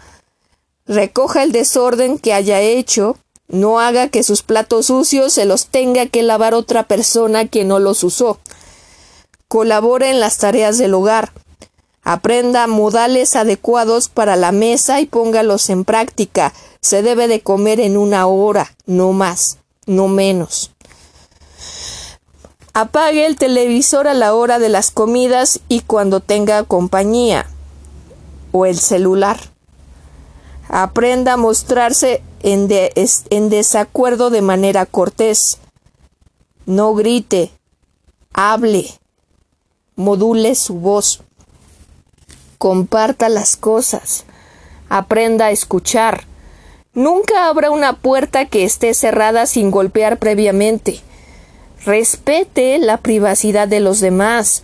recoja 0.90 1.44
el 1.44 1.52
desorden 1.52 2.18
que 2.18 2.34
haya 2.34 2.60
hecho, 2.62 3.16
no 3.48 3.80
haga 3.80 4.10
que 4.10 4.24
sus 4.24 4.42
platos 4.42 4.88
sucios 4.88 5.34
se 5.34 5.46
los 5.46 5.68
tenga 5.68 6.08
que 6.08 6.24
lavar 6.24 6.56
otra 6.56 6.84
persona 6.84 7.48
que 7.48 7.64
no 7.64 7.80
los 7.80 8.04
usó. 8.04 8.40
Colabore 9.48 10.10
en 10.10 10.20
las 10.20 10.38
tareas 10.40 10.78
del 10.80 10.96
hogar. 10.96 11.32
Aprenda 12.04 12.66
modales 12.68 13.36
adecuados 13.36 14.10
para 14.10 14.36
la 14.36 14.52
mesa 14.52 15.02
y 15.02 15.06
póngalos 15.06 15.70
en 15.70 15.86
práctica. 15.86 16.54
Se 16.82 17.02
debe 17.02 17.28
de 17.28 17.42
comer 17.42 17.80
en 17.80 17.98
una 17.98 18.26
hora, 18.28 18.76
no 18.86 19.12
más, 19.12 19.58
no 19.86 20.08
menos. 20.08 20.72
Apague 22.74 23.26
el 23.26 23.36
televisor 23.36 24.08
a 24.08 24.14
la 24.14 24.34
hora 24.34 24.60
de 24.60 24.70
las 24.70 24.92
comidas 24.92 25.60
y 25.68 25.82
cuando 25.82 26.20
tenga 26.20 26.64
compañía 26.64 27.46
o 28.52 28.66
el 28.66 28.80
celular. 28.80 29.38
Aprenda 30.70 31.34
a 31.34 31.38
mostrarse 31.38 32.22
en, 32.42 32.70
en 32.72 33.50
desacuerdo 33.50 34.30
de 34.30 34.42
manera 34.42 34.86
cortés. 34.86 35.58
No 36.66 36.94
grite, 36.94 37.52
hable, 38.34 38.88
module 39.96 40.56
su 40.56 40.76
voz. 40.76 41.24
Comparta 42.60 43.30
las 43.30 43.56
cosas. 43.56 44.26
Aprenda 44.90 45.46
a 45.46 45.52
escuchar. 45.52 46.26
Nunca 46.94 47.48
abra 47.48 47.72
una 47.72 47.94
puerta 47.94 48.48
que 48.48 48.66
esté 48.66 48.94
cerrada 48.94 49.46
sin 49.46 49.72
golpear 49.72 50.20
previamente. 50.20 51.00
Respete 51.86 52.78
la 52.78 52.98
privacidad 52.98 53.70
de 53.70 53.80
los 53.80 54.02
demás. 54.02 54.64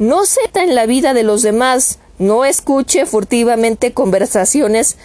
No 0.00 0.26
seta 0.26 0.64
en 0.64 0.74
la 0.74 0.86
vida 0.86 1.14
de 1.14 1.22
los 1.22 1.42
demás. 1.42 2.00
No 2.18 2.44
escuche 2.44 3.06
furtivamente 3.06 3.92
conversaciones 3.92 4.96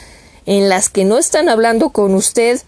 en 0.48 0.68
las 0.68 0.90
que 0.90 1.06
no 1.06 1.20
están 1.20 1.48
hablando 1.48 1.92
con 1.92 2.16
usted 2.16 2.60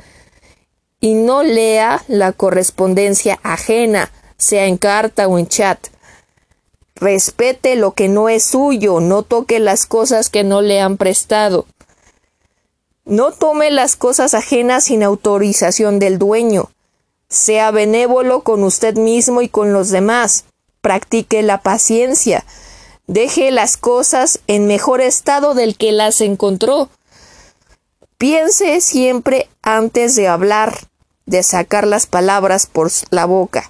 y 1.00 1.16
no 1.16 1.42
lea 1.42 2.04
la 2.08 2.32
correspondencia 2.32 3.40
ajena, 3.42 4.12
sea 4.38 4.68
en 4.68 4.78
carta 4.78 5.28
o 5.28 5.40
en 5.40 5.48
chat. 5.48 5.93
Respete 7.04 7.76
lo 7.76 7.92
que 7.92 8.08
no 8.08 8.30
es 8.30 8.46
suyo, 8.46 9.02
no 9.02 9.24
toque 9.24 9.60
las 9.60 9.86
cosas 9.86 10.30
que 10.30 10.46
no 10.46 10.62
le 10.62 10.80
han 10.80 10.96
prestado. 10.96 11.66
No 13.04 13.34
tome 13.34 13.72
las 13.72 13.98
cosas 13.98 14.34
ajenas 14.34 14.86
sin 14.86 15.04
autorización 15.04 16.00
del 16.00 16.18
dueño. 16.18 16.72
Sea 17.28 17.72
benévolo 17.72 18.44
con 18.44 18.64
usted 18.64 18.96
mismo 18.96 19.42
y 19.42 19.50
con 19.50 19.74
los 19.74 19.90
demás. 19.90 20.46
Practique 20.80 21.42
la 21.42 21.62
paciencia. 21.62 22.46
Deje 23.06 23.52
las 23.52 23.76
cosas 23.76 24.40
en 24.48 24.66
mejor 24.66 25.02
estado 25.02 25.56
del 25.56 25.76
que 25.76 25.92
las 25.92 26.22
encontró. 26.22 26.88
Piense 28.18 28.80
siempre 28.80 29.50
antes 29.62 30.16
de 30.16 30.30
hablar, 30.30 30.88
de 31.26 31.44
sacar 31.44 31.86
las 31.86 32.06
palabras 32.06 32.66
por 32.66 32.90
la 33.10 33.26
boca. 33.26 33.70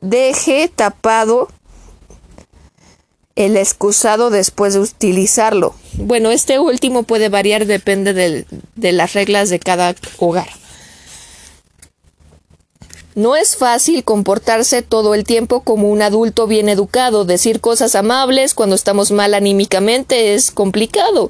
Deje 0.00 0.68
tapado 0.68 1.48
el 3.36 3.56
excusado 3.56 4.30
después 4.30 4.74
de 4.74 4.80
utilizarlo. 4.80 5.74
Bueno, 5.94 6.30
este 6.30 6.58
último 6.58 7.04
puede 7.04 7.28
variar, 7.28 7.66
depende 7.66 8.12
de 8.12 8.92
las 8.92 9.12
reglas 9.12 9.48
de 9.48 9.60
cada 9.60 9.94
hogar. 10.18 10.48
No 13.18 13.34
es 13.34 13.56
fácil 13.56 14.04
comportarse 14.04 14.82
todo 14.82 15.12
el 15.12 15.24
tiempo 15.24 15.62
como 15.62 15.88
un 15.88 16.02
adulto 16.02 16.46
bien 16.46 16.68
educado. 16.68 17.24
Decir 17.24 17.60
cosas 17.60 17.96
amables 17.96 18.54
cuando 18.54 18.76
estamos 18.76 19.10
mal 19.10 19.34
anímicamente 19.34 20.34
es 20.34 20.52
complicado. 20.52 21.28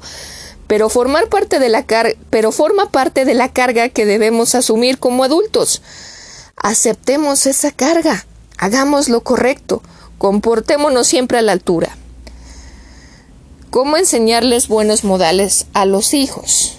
Pero, 0.67 0.89
formar 0.89 1.29
parte 1.29 1.57
de 1.57 1.69
la 1.69 1.83
pero 2.29 2.51
forma 2.51 2.91
parte 2.91 3.25
de 3.25 3.33
la 3.33 3.51
carga 3.51 3.89
que 3.89 4.05
debemos 4.05 4.53
asumir 4.53 4.99
como 4.99 5.23
adultos. 5.23 5.81
Aceptemos 6.55 7.47
esa 7.47 7.71
carga. 7.71 8.23
Hagamos 8.59 9.07
lo 9.07 9.21
correcto. 9.21 9.81
Comportémonos 10.17 11.07
siempre 11.07 11.37
a 11.37 11.41
la 11.41 11.53
altura. 11.53 11.95
¿Cómo 13.69 13.95
enseñarles 13.95 14.67
buenos 14.67 15.05
modales 15.05 15.67
a 15.73 15.85
los 15.85 16.13
hijos? 16.13 16.75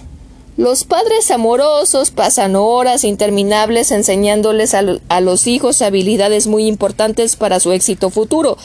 Los 0.57 0.83
padres 0.83 1.31
amorosos 1.31 2.11
pasan 2.11 2.55
horas 2.55 3.03
interminables 3.03 3.89
enseñándoles 3.89 4.75
a, 4.75 5.21
los 5.21 5.47
hijos 5.47 5.81
habilidades 5.81 6.45
muy 6.45 6.67
importantes 6.67 7.35
para 7.35 7.59
su 7.59 7.71
éxito 7.71 8.11
futuro, 8.11 8.57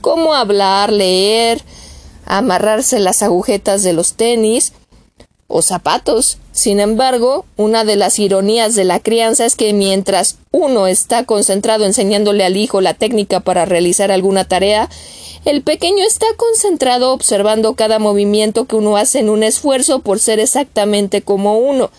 como 0.00 0.34
hablar, 0.34 0.92
leer, 0.92 1.62
amarrarse 2.26 3.00
las 3.00 3.24
agujetas 3.24 3.82
de 3.82 3.92
los 3.92 4.12
tenis 4.14 4.72
o 5.52 5.62
zapatos. 5.62 6.38
Sin 6.50 6.80
embargo, 6.80 7.44
una 7.56 7.84
de 7.84 7.96
las 7.96 8.18
ironías 8.18 8.74
de 8.74 8.84
la 8.84 9.00
crianza 9.00 9.44
es 9.44 9.54
que 9.54 9.72
mientras 9.72 10.36
uno 10.50 10.86
está 10.86 11.24
concentrado 11.24 11.84
enseñándole 11.84 12.44
al 12.44 12.56
hijo 12.56 12.80
la 12.80 12.94
técnica 12.94 13.40
para 13.40 13.64
realizar 13.64 14.10
alguna 14.10 14.44
tarea, 14.44 14.88
el 15.44 15.62
pequeño 15.62 16.04
está 16.04 16.26
concentrado 16.36 17.12
observando 17.12 17.74
cada 17.74 17.98
movimiento 17.98 18.64
que 18.64 18.76
uno 18.76 18.96
hace 18.96 19.18
en 19.18 19.28
un 19.28 19.42
esfuerzo 19.42 19.98
por 19.98 20.18
ser 20.18 20.40
exactamente 20.40 21.22
como 21.22 21.58
uno. 21.58 21.90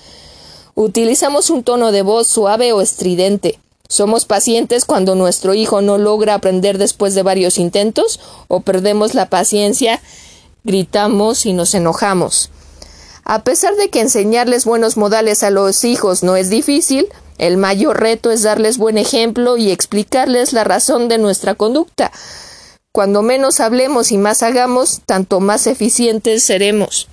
Utilizamos 0.76 1.50
un 1.50 1.64
tono 1.64 1.92
de 1.92 2.02
voz 2.02 2.28
suave 2.28 2.74
o 2.74 2.82
estridente. 2.82 3.60
Somos 3.88 4.26
pacientes 4.26 4.86
cuando 4.86 5.14
nuestro 5.14 5.54
hijo 5.54 5.82
no 5.82 6.00
logra 6.00 6.34
aprender 6.34 6.80
después 6.80 7.14
de 7.14 7.22
varios 7.22 7.60
intentos 7.60 8.20
o 8.48 8.62
perdemos 8.62 9.14
la 9.14 9.30
paciencia, 9.30 10.02
gritamos 10.64 11.46
y 11.46 11.54
nos 11.54 11.76
enojamos. 11.76 12.50
A 13.26 13.44
pesar 13.44 13.76
de 13.76 13.90
que 13.90 14.02
enseñarles 14.02 14.66
buenos 14.66 14.98
modales 14.98 15.44
a 15.44 15.50
los 15.50 15.84
hijos 15.86 16.24
no 16.24 16.36
es 16.36 16.50
difícil, 16.50 17.08
el 17.38 17.58
mayor 17.58 18.00
reto 18.00 18.32
es 18.32 18.44
darles 18.44 18.78
buen 18.78 18.98
ejemplo 18.98 19.58
y 19.58 19.72
explicarles 19.72 20.54
la 20.54 20.64
razón 20.64 21.08
de 21.08 21.18
nuestra 21.18 21.56
conducta. 21.56 22.12
Cuando 22.92 23.22
menos 23.22 23.60
hablemos 23.60 24.12
y 24.12 24.18
más 24.18 24.44
hagamos, 24.44 25.02
tanto 25.06 25.40
más 25.40 25.68
eficientes 25.68 26.46
seremos. 26.46 27.08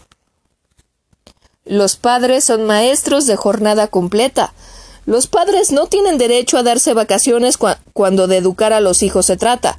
Los 1.64 1.96
padres 1.96 2.44
son 2.44 2.66
maestros 2.66 3.26
de 3.26 3.36
jornada 3.36 3.86
completa. 3.86 4.52
Los 5.06 5.26
padres 5.26 5.72
no 5.72 5.86
tienen 5.86 6.18
derecho 6.18 6.58
a 6.58 6.62
darse 6.62 6.92
vacaciones 6.92 7.56
cuando 7.92 8.26
de 8.26 8.36
educar 8.36 8.72
a 8.72 8.80
los 8.80 9.02
hijos 9.02 9.26
se 9.26 9.36
trata. 9.36 9.76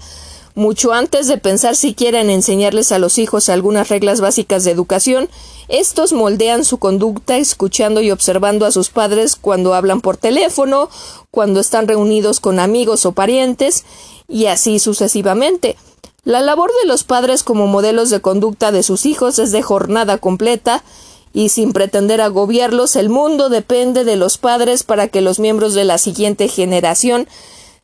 Mucho 0.53 0.91
antes 0.91 1.27
de 1.27 1.37
pensar 1.37 1.77
si 1.77 1.93
quieren 1.93 2.29
enseñarles 2.29 2.91
a 2.91 2.99
los 2.99 3.17
hijos 3.17 3.47
algunas 3.47 3.87
reglas 3.87 4.19
básicas 4.19 4.65
de 4.65 4.71
educación, 4.71 5.29
estos 5.69 6.11
moldean 6.11 6.65
su 6.65 6.77
conducta 6.77 7.37
escuchando 7.37 8.01
y 8.01 8.11
observando 8.11 8.65
a 8.65 8.71
sus 8.71 8.89
padres 8.89 9.37
cuando 9.37 9.73
hablan 9.73 10.01
por 10.01 10.17
teléfono, 10.17 10.89
cuando 11.31 11.61
están 11.61 11.87
reunidos 11.87 12.41
con 12.41 12.59
amigos 12.59 13.05
o 13.05 13.13
parientes, 13.13 13.85
y 14.27 14.47
así 14.47 14.79
sucesivamente. 14.79 15.77
La 16.25 16.41
labor 16.41 16.71
de 16.81 16.87
los 16.87 17.03
padres 17.03 17.43
como 17.43 17.67
modelos 17.67 18.09
de 18.09 18.19
conducta 18.19 18.73
de 18.73 18.83
sus 18.83 19.05
hijos 19.05 19.39
es 19.39 19.51
de 19.53 19.61
jornada 19.61 20.17
completa, 20.17 20.83
y 21.33 21.47
sin 21.47 21.71
pretender 21.71 22.19
agobiarlos, 22.19 22.97
el 22.97 23.07
mundo 23.07 23.47
depende 23.47 24.03
de 24.03 24.17
los 24.17 24.37
padres 24.37 24.83
para 24.83 25.07
que 25.07 25.21
los 25.21 25.39
miembros 25.39 25.73
de 25.73 25.85
la 25.85 25.97
siguiente 25.97 26.49
generación 26.49 27.29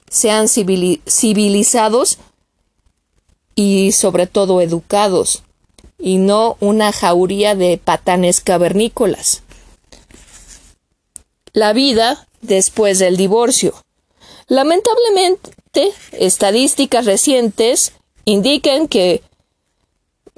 sean 0.09 0.47
civilizados 0.49 2.17
y 3.57 3.91
sobre 3.91 4.27
todo 4.27 4.61
educados, 4.61 5.41
y 5.97 6.17
no 6.17 6.57
una 6.59 6.91
jauría 6.91 7.55
de 7.55 7.81
patanes 7.83 8.39
cavernícolas. 8.39 9.41
La 11.53 11.73
vida 11.73 12.27
después 12.41 12.99
del 12.99 13.17
divorcio. 13.17 13.73
Lamentablemente, 14.47 15.91
estadísticas 16.11 17.05
recientes 17.05 17.93
indican 18.25 18.87
que 18.87 19.23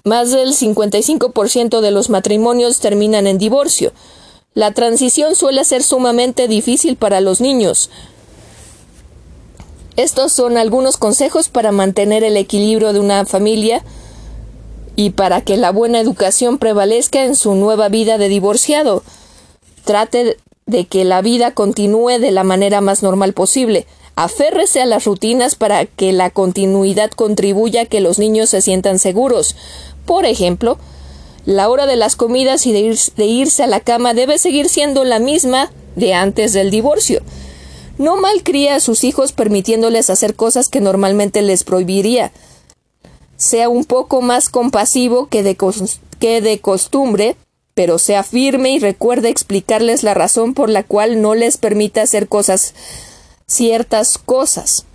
más 0.06 0.32
del 0.32 0.54
55% 0.54 1.82
de 1.82 1.92
los 1.92 2.10
matrimonios 2.10 2.80
terminan 2.80 3.28
en 3.28 3.38
divorcio. 3.38 3.92
La 4.54 4.74
transición 4.74 5.36
suele 5.36 5.66
ser 5.66 5.84
sumamente 5.84 6.48
difícil 6.48 6.96
para 6.96 7.20
los 7.20 7.42
niños. 7.42 7.90
Estos 10.00 10.32
son 10.32 10.58
algunos 10.58 10.96
consejos 10.96 11.50
para 11.50 11.74
mantener 11.74 12.24
el 12.24 12.38
equilibrio 12.38 12.94
de 12.94 13.02
una 13.02 13.26
familia 13.26 13.84
y 14.96 15.10
para 15.10 15.42
que 15.42 15.58
la 15.58 15.74
buena 15.74 16.00
educación 16.00 16.58
prevalezca 16.58 17.26
en 17.26 17.36
su 17.36 17.54
nueva 17.56 17.90
vida 17.90 18.18
de 18.18 18.30
divorciado. 18.30 19.04
Trate 19.84 20.38
de 20.66 20.86
que 20.86 21.04
la 21.04 21.22
vida 21.22 21.54
continúe 21.54 22.18
de 22.18 22.32
la 22.32 22.46
manera 22.46 22.80
más 22.80 23.04
normal 23.04 23.34
posible. 23.34 23.88
Aférrese 24.16 24.82
a 24.82 24.86
las 24.86 25.04
rutinas 25.04 25.56
para 25.56 25.86
que 25.86 26.14
la 26.14 26.30
continuidad 26.30 27.12
contribuya 27.12 27.82
a 27.82 27.86
que 27.86 28.00
los 28.00 28.20
niños 28.20 28.52
se 28.52 28.62
sientan 28.62 29.00
seguros. 29.00 29.58
Por 30.06 30.26
ejemplo, 30.26 30.78
la 31.46 31.68
hora 31.68 31.88
de 31.88 31.98
las 31.98 32.16
comidas 32.16 32.66
y 32.68 32.72
de, 32.72 33.26
irse 33.26 33.64
a 33.64 33.68
la 33.68 33.82
cama 33.82 34.14
debe 34.14 34.38
seguir 34.38 34.70
siendo 34.70 35.04
la 35.04 35.20
misma 35.20 35.74
de 35.98 36.14
antes 36.14 36.54
del 36.54 36.72
divorcio. 36.72 37.22
No 38.00 38.16
malcría 38.16 38.76
a 38.76 38.80
sus 38.80 39.04
hijos 39.04 39.34
permitiéndoles 39.34 40.10
hacer 40.10 40.34
cosas 40.34 40.70
que 40.70 40.80
normalmente 40.80 41.42
les 41.42 41.66
prohibiría. 41.66 42.32
Sea 43.36 43.68
un 43.68 43.84
poco 43.84 44.22
más 44.22 44.48
compasivo 44.48 45.28
que 45.28 45.44
de, 45.44 45.58
que 46.18 46.40
de 46.40 46.60
costumbre, 46.60 47.36
pero 47.74 48.00
sea 48.00 48.24
firme 48.24 48.72
y 48.72 48.80
recuerde 48.80 49.28
explicarles 49.28 50.04
la 50.04 50.14
razón 50.14 50.54
por 50.54 50.70
la 50.70 50.84
cual 50.84 51.22
no 51.22 51.36
les 51.36 51.58
permite 51.58 52.00
hacer 52.00 52.30
cosas 52.30 52.74
ciertas 53.48 54.18
cosas. 54.18 54.86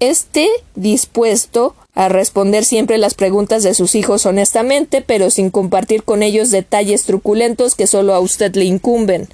Esté 0.00 0.48
dispuesto 0.74 1.74
a 1.94 2.08
responder 2.08 2.64
siempre 2.64 2.96
las 2.96 3.12
preguntas 3.12 3.62
de 3.62 3.74
sus 3.74 3.94
hijos 3.94 4.24
honestamente, 4.24 5.02
pero 5.02 5.30
sin 5.30 5.50
compartir 5.50 6.04
con 6.04 6.22
ellos 6.22 6.50
detalles 6.50 7.02
truculentos 7.02 7.74
que 7.74 7.86
solo 7.86 8.14
a 8.14 8.20
usted 8.20 8.54
le 8.54 8.64
incumben. 8.64 9.28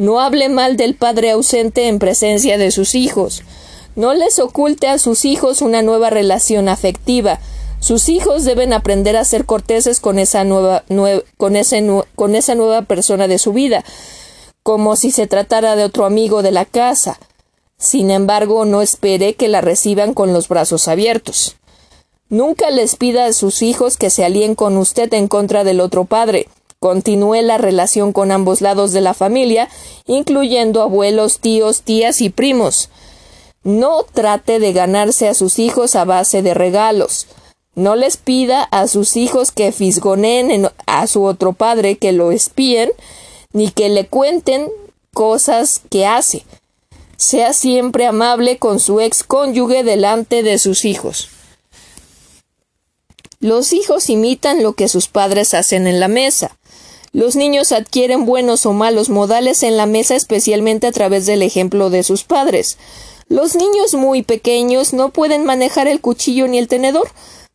No 0.00 0.18
hable 0.22 0.48
mal 0.48 0.78
del 0.78 0.94
padre 0.94 1.30
ausente 1.30 1.86
en 1.86 1.98
presencia 1.98 2.56
de 2.56 2.70
sus 2.70 2.94
hijos. 2.94 3.42
No 3.96 4.14
les 4.14 4.38
oculte 4.38 4.88
a 4.88 4.96
sus 4.96 5.26
hijos 5.26 5.60
una 5.60 5.82
nueva 5.82 6.08
relación 6.08 6.70
afectiva. 6.70 7.38
Sus 7.80 8.08
hijos 8.08 8.46
deben 8.46 8.72
aprender 8.72 9.18
a 9.18 9.26
ser 9.26 9.44
corteses 9.44 10.00
con 10.00 10.18
esa 10.18 10.42
nueva, 10.44 10.84
con, 11.36 11.54
ese, 11.54 11.86
con 12.14 12.34
esa 12.34 12.54
nueva 12.54 12.80
persona 12.80 13.28
de 13.28 13.36
su 13.36 13.52
vida, 13.52 13.84
como 14.62 14.96
si 14.96 15.10
se 15.10 15.26
tratara 15.26 15.76
de 15.76 15.84
otro 15.84 16.06
amigo 16.06 16.42
de 16.42 16.52
la 16.52 16.64
casa. 16.64 17.20
Sin 17.76 18.10
embargo, 18.10 18.64
no 18.64 18.80
espere 18.80 19.34
que 19.34 19.48
la 19.48 19.60
reciban 19.60 20.14
con 20.14 20.32
los 20.32 20.48
brazos 20.48 20.88
abiertos. 20.88 21.56
Nunca 22.30 22.70
les 22.70 22.96
pida 22.96 23.26
a 23.26 23.34
sus 23.34 23.60
hijos 23.60 23.98
que 23.98 24.08
se 24.08 24.24
alíen 24.24 24.54
con 24.54 24.78
usted 24.78 25.12
en 25.12 25.28
contra 25.28 25.62
del 25.62 25.78
otro 25.78 26.06
padre. 26.06 26.48
Continúe 26.80 27.42
la 27.42 27.58
relación 27.58 28.12
con 28.12 28.32
ambos 28.32 28.60
lados 28.60 28.92
de 28.92 29.00
la 29.00 29.14
familia, 29.14 29.68
incluyendo 30.06 30.82
abuelos, 30.82 31.38
tíos, 31.38 31.82
tías 31.82 32.20
y 32.20 32.30
primos. 32.30 32.88
No 33.62 34.02
trate 34.02 34.58
de 34.58 34.72
ganarse 34.72 35.28
a 35.28 35.34
sus 35.34 35.58
hijos 35.58 35.94
a 35.94 36.04
base 36.04 36.42
de 36.42 36.54
regalos. 36.54 37.28
No 37.74 37.94
les 37.94 38.16
pida 38.16 38.62
a 38.64 38.88
sus 38.88 39.16
hijos 39.16 39.52
que 39.52 39.70
fisgoneen 39.70 40.68
a 40.86 41.06
su 41.06 41.24
otro 41.24 41.52
padre, 41.52 41.98
que 41.98 42.12
lo 42.12 42.32
espíen, 42.32 42.90
ni 43.52 43.70
que 43.70 43.88
le 43.88 44.08
cuenten 44.08 44.68
cosas 45.12 45.82
que 45.90 46.06
hace 46.06 46.44
sea 47.20 47.52
siempre 47.52 48.06
amable 48.06 48.56
con 48.56 48.80
su 48.80 48.98
ex 48.98 49.22
cónyuge 49.24 49.84
delante 49.84 50.42
de 50.42 50.58
sus 50.58 50.86
hijos. 50.86 51.28
Los 53.40 53.74
hijos 53.74 54.08
imitan 54.08 54.62
lo 54.62 54.72
que 54.72 54.88
sus 54.88 55.06
padres 55.06 55.52
hacen 55.52 55.86
en 55.86 56.00
la 56.00 56.08
mesa. 56.08 56.56
Los 57.12 57.34
niños 57.34 57.72
adquieren 57.72 58.24
buenos 58.24 58.66
o 58.66 58.72
malos 58.72 59.08
modales 59.08 59.62
en 59.64 59.76
la 59.76 59.86
mesa 59.86 60.14
especialmente 60.14 60.86
a 60.86 60.92
través 60.92 61.26
del 61.26 61.42
ejemplo 61.42 61.90
de 61.90 62.04
sus 62.04 62.22
padres. 62.22 62.78
Los 63.28 63.56
niños 63.56 63.94
muy 63.94 64.22
pequeños 64.22 64.92
no 64.92 65.10
pueden 65.10 65.44
manejar 65.44 65.88
el 65.88 66.00
cuchillo 66.00 66.46
ni 66.46 66.58
el 66.58 66.68
tenedor, 66.68 67.10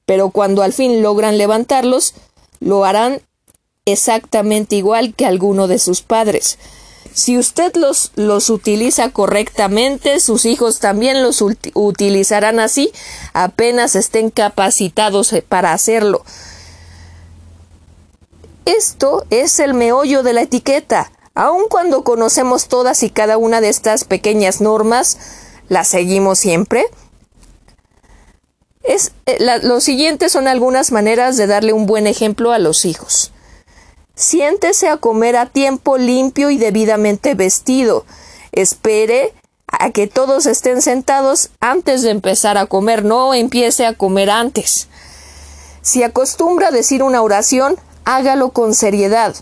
pero 0.06 0.30
cuando 0.30 0.62
al 0.62 0.74
fin 0.74 1.02
logran 1.02 1.38
levantarlos, 1.38 2.14
lo 2.60 2.86
harán 2.86 3.22
exactamente 3.86 4.76
igual 4.76 5.14
que 5.14 5.26
alguno 5.26 5.68
de 5.68 5.80
sus 5.80 6.02
padres. 6.02 6.58
Si 7.14 7.38
usted 7.38 7.74
los, 7.76 8.12
los 8.16 8.50
utiliza 8.50 9.10
correctamente, 9.12 10.20
sus 10.20 10.44
hijos 10.46 10.80
también 10.80 11.24
los 11.24 11.42
utilizarán 11.74 12.60
así, 12.60 12.92
apenas 13.32 13.96
estén 13.96 14.32
capacitados 14.32 15.32
eh, 15.32 15.42
para 15.48 15.72
hacerlo. 15.72 16.26
Esto 18.66 19.26
es 19.30 19.60
el 19.60 19.76
meollo 19.76 20.24
de 20.24 20.34
la 20.34 20.42
etiqueta. 20.42 21.12
Aun 21.36 21.68
cuando 21.70 22.04
conocemos 22.04 22.68
todas 22.68 23.04
y 23.04 23.10
cada 23.10 23.38
una 23.38 23.62
de 23.62 23.70
estas 23.70 24.06
pequeñas 24.06 24.60
normas, 24.60 25.18
¿las 25.70 25.88
seguimos 25.88 26.40
siempre? 26.40 26.86
Es, 28.82 29.12
eh, 29.26 29.38
lo 29.64 29.82
siguiente 29.82 30.30
son 30.30 30.48
algunas 30.48 30.92
maneras 30.92 31.38
de 31.38 31.48
darle 31.48 31.74
un 31.74 31.86
buen 31.86 32.08
ejemplo 32.08 32.52
a 32.52 32.60
los 32.60 32.86
hijos. 32.86 33.32
Siéntese 34.16 34.88
a 34.88 34.98
comer 34.98 35.36
a 35.36 35.46
tiempo 35.46 35.98
limpio 35.98 36.50
y 36.50 36.58
debidamente 36.58 37.36
vestido. 37.36 38.06
Espere 38.52 39.34
a 39.68 39.92
que 39.92 40.08
todos 40.08 40.46
estén 40.46 40.82
sentados 40.82 41.50
antes 41.60 42.02
de 42.02 42.12
empezar 42.12 42.58
a 42.58 42.66
comer, 42.66 43.04
no 43.04 43.34
empiece 43.34 43.86
a 43.86 43.94
comer 43.94 44.30
antes. 44.30 44.88
Si 45.82 46.02
acostumbra 46.02 46.72
decir 46.72 47.04
una 47.04 47.22
oración, 47.22 47.76
hágalo 48.06 48.50
con 48.52 48.74
seriedad. 48.74 49.36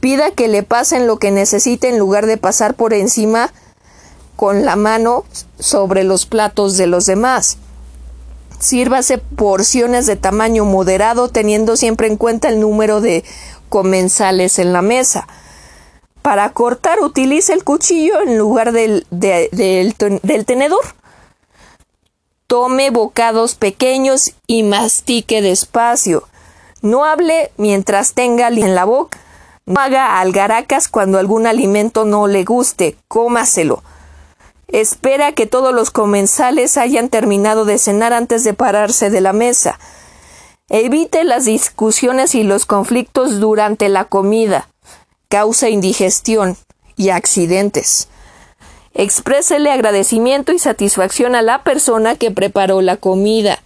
Pida 0.00 0.30
que 0.30 0.48
le 0.48 0.62
pasen 0.62 1.06
lo 1.06 1.18
que 1.18 1.30
necesite 1.30 1.88
en 1.88 1.98
lugar 1.98 2.26
de 2.26 2.36
pasar 2.36 2.74
por 2.74 2.94
encima 2.94 3.52
con 4.36 4.64
la 4.64 4.76
mano 4.76 5.24
sobre 5.58 6.02
los 6.02 6.26
platos 6.26 6.76
de 6.76 6.86
los 6.86 7.06
demás. 7.06 7.58
Sírvase 8.58 9.18
porciones 9.18 10.06
de 10.06 10.16
tamaño 10.16 10.64
moderado 10.64 11.28
teniendo 11.28 11.76
siempre 11.76 12.06
en 12.06 12.16
cuenta 12.16 12.48
el 12.48 12.60
número 12.60 13.00
de 13.00 13.24
comensales 13.68 14.58
en 14.58 14.72
la 14.72 14.82
mesa. 14.82 15.26
Para 16.22 16.52
cortar 16.52 17.00
utilice 17.00 17.52
el 17.52 17.64
cuchillo 17.64 18.20
en 18.20 18.38
lugar 18.38 18.72
del, 18.72 19.06
del 19.10 20.44
tenedor. 20.46 20.84
Tome 22.46 22.90
bocados 22.90 23.54
pequeños 23.56 24.32
y 24.46 24.62
mastique 24.62 25.42
despacio. 25.42 26.28
No 26.82 27.04
hable 27.04 27.52
mientras 27.56 28.12
tenga 28.12 28.48
en 28.48 28.74
la 28.74 28.84
boca. 28.84 29.18
No 29.64 29.80
haga 29.80 30.20
algaracas 30.20 30.88
cuando 30.88 31.18
algún 31.18 31.46
alimento 31.46 32.04
no 32.04 32.26
le 32.26 32.44
guste. 32.44 32.96
Cómaselo. 33.08 33.82
Espera 34.66 35.32
que 35.32 35.46
todos 35.46 35.72
los 35.72 35.90
comensales 35.90 36.76
hayan 36.76 37.08
terminado 37.08 37.64
de 37.64 37.78
cenar 37.78 38.12
antes 38.12 38.42
de 38.42 38.54
pararse 38.54 39.10
de 39.10 39.20
la 39.20 39.32
mesa. 39.32 39.78
Evite 40.68 41.22
las 41.24 41.44
discusiones 41.44 42.34
y 42.34 42.42
los 42.42 42.66
conflictos 42.66 43.38
durante 43.38 43.88
la 43.88 44.06
comida. 44.06 44.68
Causa 45.28 45.68
indigestión 45.68 46.56
y 46.96 47.10
accidentes. 47.10 48.08
Exprésele 48.94 49.70
agradecimiento 49.70 50.52
y 50.52 50.58
satisfacción 50.58 51.34
a 51.34 51.42
la 51.42 51.62
persona 51.62 52.16
que 52.16 52.30
preparó 52.30 52.80
la 52.80 52.96
comida. 52.96 53.62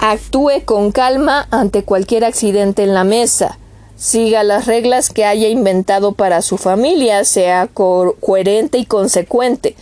Actúe 0.00 0.64
con 0.64 0.92
calma 0.92 1.48
ante 1.50 1.84
cualquier 1.84 2.24
accidente 2.24 2.82
en 2.82 2.94
la 2.94 3.04
mesa. 3.04 3.58
Siga 3.96 4.42
las 4.44 4.66
reglas 4.66 5.10
que 5.10 5.24
haya 5.24 5.48
inventado 5.48 6.12
para 6.12 6.40
su 6.42 6.56
familia, 6.56 7.24
sea 7.24 7.68
coherente 7.68 8.78
y 8.78 8.86
consecuente 8.86 9.74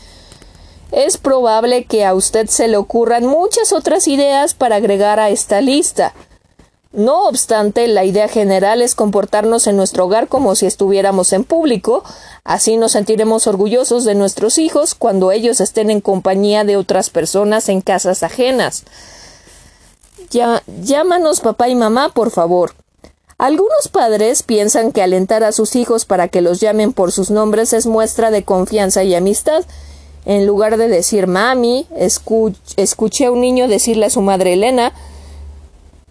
es 0.92 1.18
probable 1.18 1.84
que 1.84 2.04
a 2.04 2.14
usted 2.14 2.46
se 2.48 2.68
le 2.68 2.76
ocurran 2.76 3.26
muchas 3.26 3.72
otras 3.72 4.06
ideas 4.08 4.54
para 4.54 4.76
agregar 4.76 5.20
a 5.20 5.30
esta 5.30 5.60
lista. 5.60 6.14
No 6.92 7.28
obstante, 7.28 7.86
la 7.88 8.04
idea 8.04 8.28
general 8.28 8.80
es 8.80 8.94
comportarnos 8.94 9.66
en 9.66 9.76
nuestro 9.76 10.06
hogar 10.06 10.28
como 10.28 10.54
si 10.54 10.64
estuviéramos 10.64 11.34
en 11.34 11.44
público, 11.44 12.02
así 12.44 12.78
nos 12.78 12.92
sentiremos 12.92 13.46
orgullosos 13.46 14.04
de 14.04 14.14
nuestros 14.14 14.56
hijos 14.56 14.94
cuando 14.94 15.32
ellos 15.32 15.60
estén 15.60 15.90
en 15.90 16.00
compañía 16.00 16.64
de 16.64 16.78
otras 16.78 17.10
personas 17.10 17.68
en 17.68 17.82
casas 17.82 18.22
ajenas. 18.22 18.84
Llámanos 20.30 21.40
papá 21.40 21.68
y 21.68 21.74
mamá, 21.74 22.10
por 22.10 22.30
favor. 22.30 22.74
Algunos 23.38 23.88
padres 23.92 24.42
piensan 24.42 24.92
que 24.92 25.02
alentar 25.02 25.44
a 25.44 25.52
sus 25.52 25.76
hijos 25.76 26.06
para 26.06 26.28
que 26.28 26.40
los 26.40 26.58
llamen 26.58 26.94
por 26.94 27.12
sus 27.12 27.30
nombres 27.30 27.74
es 27.74 27.86
muestra 27.86 28.30
de 28.30 28.44
confianza 28.44 29.04
y 29.04 29.14
amistad, 29.14 29.64
en 30.24 30.46
lugar 30.46 30.78
de 30.78 30.88
decir 30.88 31.26
mami, 31.26 31.86
escuché 32.76 33.26
a 33.26 33.30
un 33.30 33.40
niño 33.42 33.68
decirle 33.68 34.06
a 34.06 34.10
su 34.10 34.22
madre 34.22 34.54
Elena, 34.54 34.92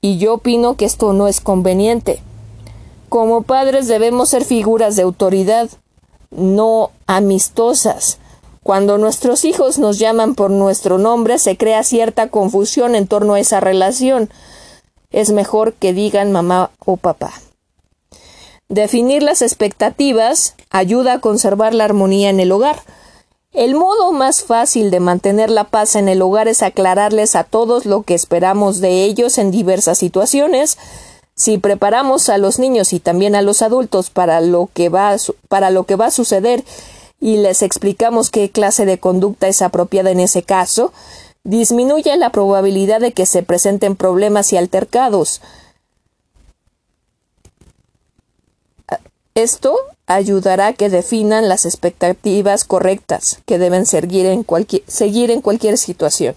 y 0.01 0.19
yo 0.19 0.35
opino 0.35 0.75
que 0.77 0.85
esto 0.85 1.13
no 1.13 1.27
es 1.27 1.41
conveniente. 1.41 2.21
Como 3.09 3.41
padres 3.41 3.87
debemos 3.87 4.29
ser 4.29 4.45
figuras 4.45 4.95
de 4.95 5.01
autoridad, 5.01 5.69
no 6.29 6.91
amistosas. 7.07 8.19
Cuando 8.65 8.97
nuestros 8.97 9.45
hijos 9.45 9.77
nos 9.77 9.99
llaman 9.99 10.33
por 10.33 10.49
nuestro 10.49 10.97
nombre 10.97 11.37
se 11.37 11.55
crea 11.55 11.83
cierta 11.83 12.29
confusión 12.29 12.95
en 12.95 13.05
torno 13.05 13.35
a 13.35 13.39
esa 13.39 13.59
relación. 13.59 14.27
Es 15.11 15.29
mejor 15.29 15.73
que 15.73 15.93
digan 15.93 16.31
mamá 16.31 16.71
o 16.83 16.97
papá. 16.97 17.31
Definir 18.67 19.21
las 19.21 19.43
expectativas 19.43 20.55
ayuda 20.71 21.13
a 21.13 21.19
conservar 21.19 21.75
la 21.75 21.83
armonía 21.83 22.31
en 22.31 22.39
el 22.39 22.51
hogar. 22.51 22.81
El 23.53 23.75
modo 23.75 24.11
más 24.13 24.43
fácil 24.43 24.89
de 24.89 24.99
mantener 24.99 25.51
la 25.51 25.65
paz 25.65 25.95
en 25.95 26.09
el 26.09 26.23
hogar 26.23 26.47
es 26.47 26.63
aclararles 26.63 27.35
a 27.35 27.43
todos 27.43 27.85
lo 27.85 28.01
que 28.01 28.15
esperamos 28.15 28.81
de 28.81 29.03
ellos 29.03 29.37
en 29.37 29.51
diversas 29.51 29.99
situaciones. 29.99 30.79
Si 31.35 31.59
preparamos 31.59 32.29
a 32.29 32.39
los 32.39 32.57
niños 32.57 32.93
y 32.93 32.99
también 32.99 33.35
a 33.35 33.43
los 33.43 33.61
adultos 33.61 34.09
para 34.09 34.41
lo 34.41 34.69
que 34.73 34.89
va 34.89 35.11
a, 35.11 35.17
para 35.49 35.69
lo 35.69 35.83
que 35.83 35.95
va 35.95 36.07
a 36.07 36.11
suceder 36.11 36.63
y 37.19 37.37
les 37.37 37.61
explicamos 37.61 38.29
qué 38.29 38.51
clase 38.51 38.85
de 38.85 38.99
conducta 38.99 39.47
es 39.47 39.61
apropiada 39.61 40.11
en 40.11 40.19
ese 40.19 40.43
caso, 40.43 40.93
disminuye 41.43 42.15
la 42.17 42.31
probabilidad 42.31 42.99
de 42.99 43.13
que 43.13 43.25
se 43.25 43.43
presenten 43.43 43.95
problemas 43.95 44.51
y 44.53 44.57
altercados. 44.57 45.41
Esto 49.35 49.75
ayudará 50.07 50.67
a 50.67 50.73
que 50.73 50.89
definan 50.89 51.49
las 51.49 51.65
expectativas 51.65 52.63
correctas 52.63 53.39
que 53.45 53.59
deben 53.59 53.85
seguir 53.85 54.25
en, 54.27 54.43
cualquier, 54.43 54.83
seguir 54.87 55.29
en 55.29 55.41
cualquier 55.41 55.77
situación. 55.77 56.35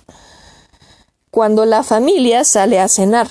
Cuando 1.31 1.65
la 1.65 1.85
familia 1.85 2.43
sale 2.43 2.81
a 2.81 2.89
cenar, 2.89 3.29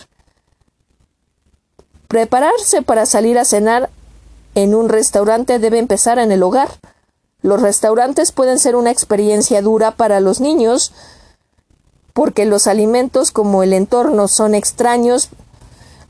prepararse 2.08 2.82
para 2.82 3.06
salir 3.06 3.38
a 3.38 3.46
cenar 3.46 3.90
en 4.56 4.74
un 4.74 4.90
restaurante 4.90 5.60
debe 5.60 5.80
empezar 5.80 6.18
en 6.18 6.32
el 6.32 6.44
hogar. 6.44 6.70
Los 7.48 7.62
restaurantes 7.62 8.34
pueden 8.34 8.60
ser 8.60 8.76
una 8.76 8.92
experiencia 8.92 9.62
dura 9.62 9.92
para 9.92 10.20
los 10.20 10.42
niños 10.42 10.92
porque 12.12 12.46
los 12.46 12.68
alimentos 12.68 13.32
como 13.32 13.64
el 13.64 13.72
entorno 13.72 14.28
son 14.28 14.54
extraños 14.54 15.30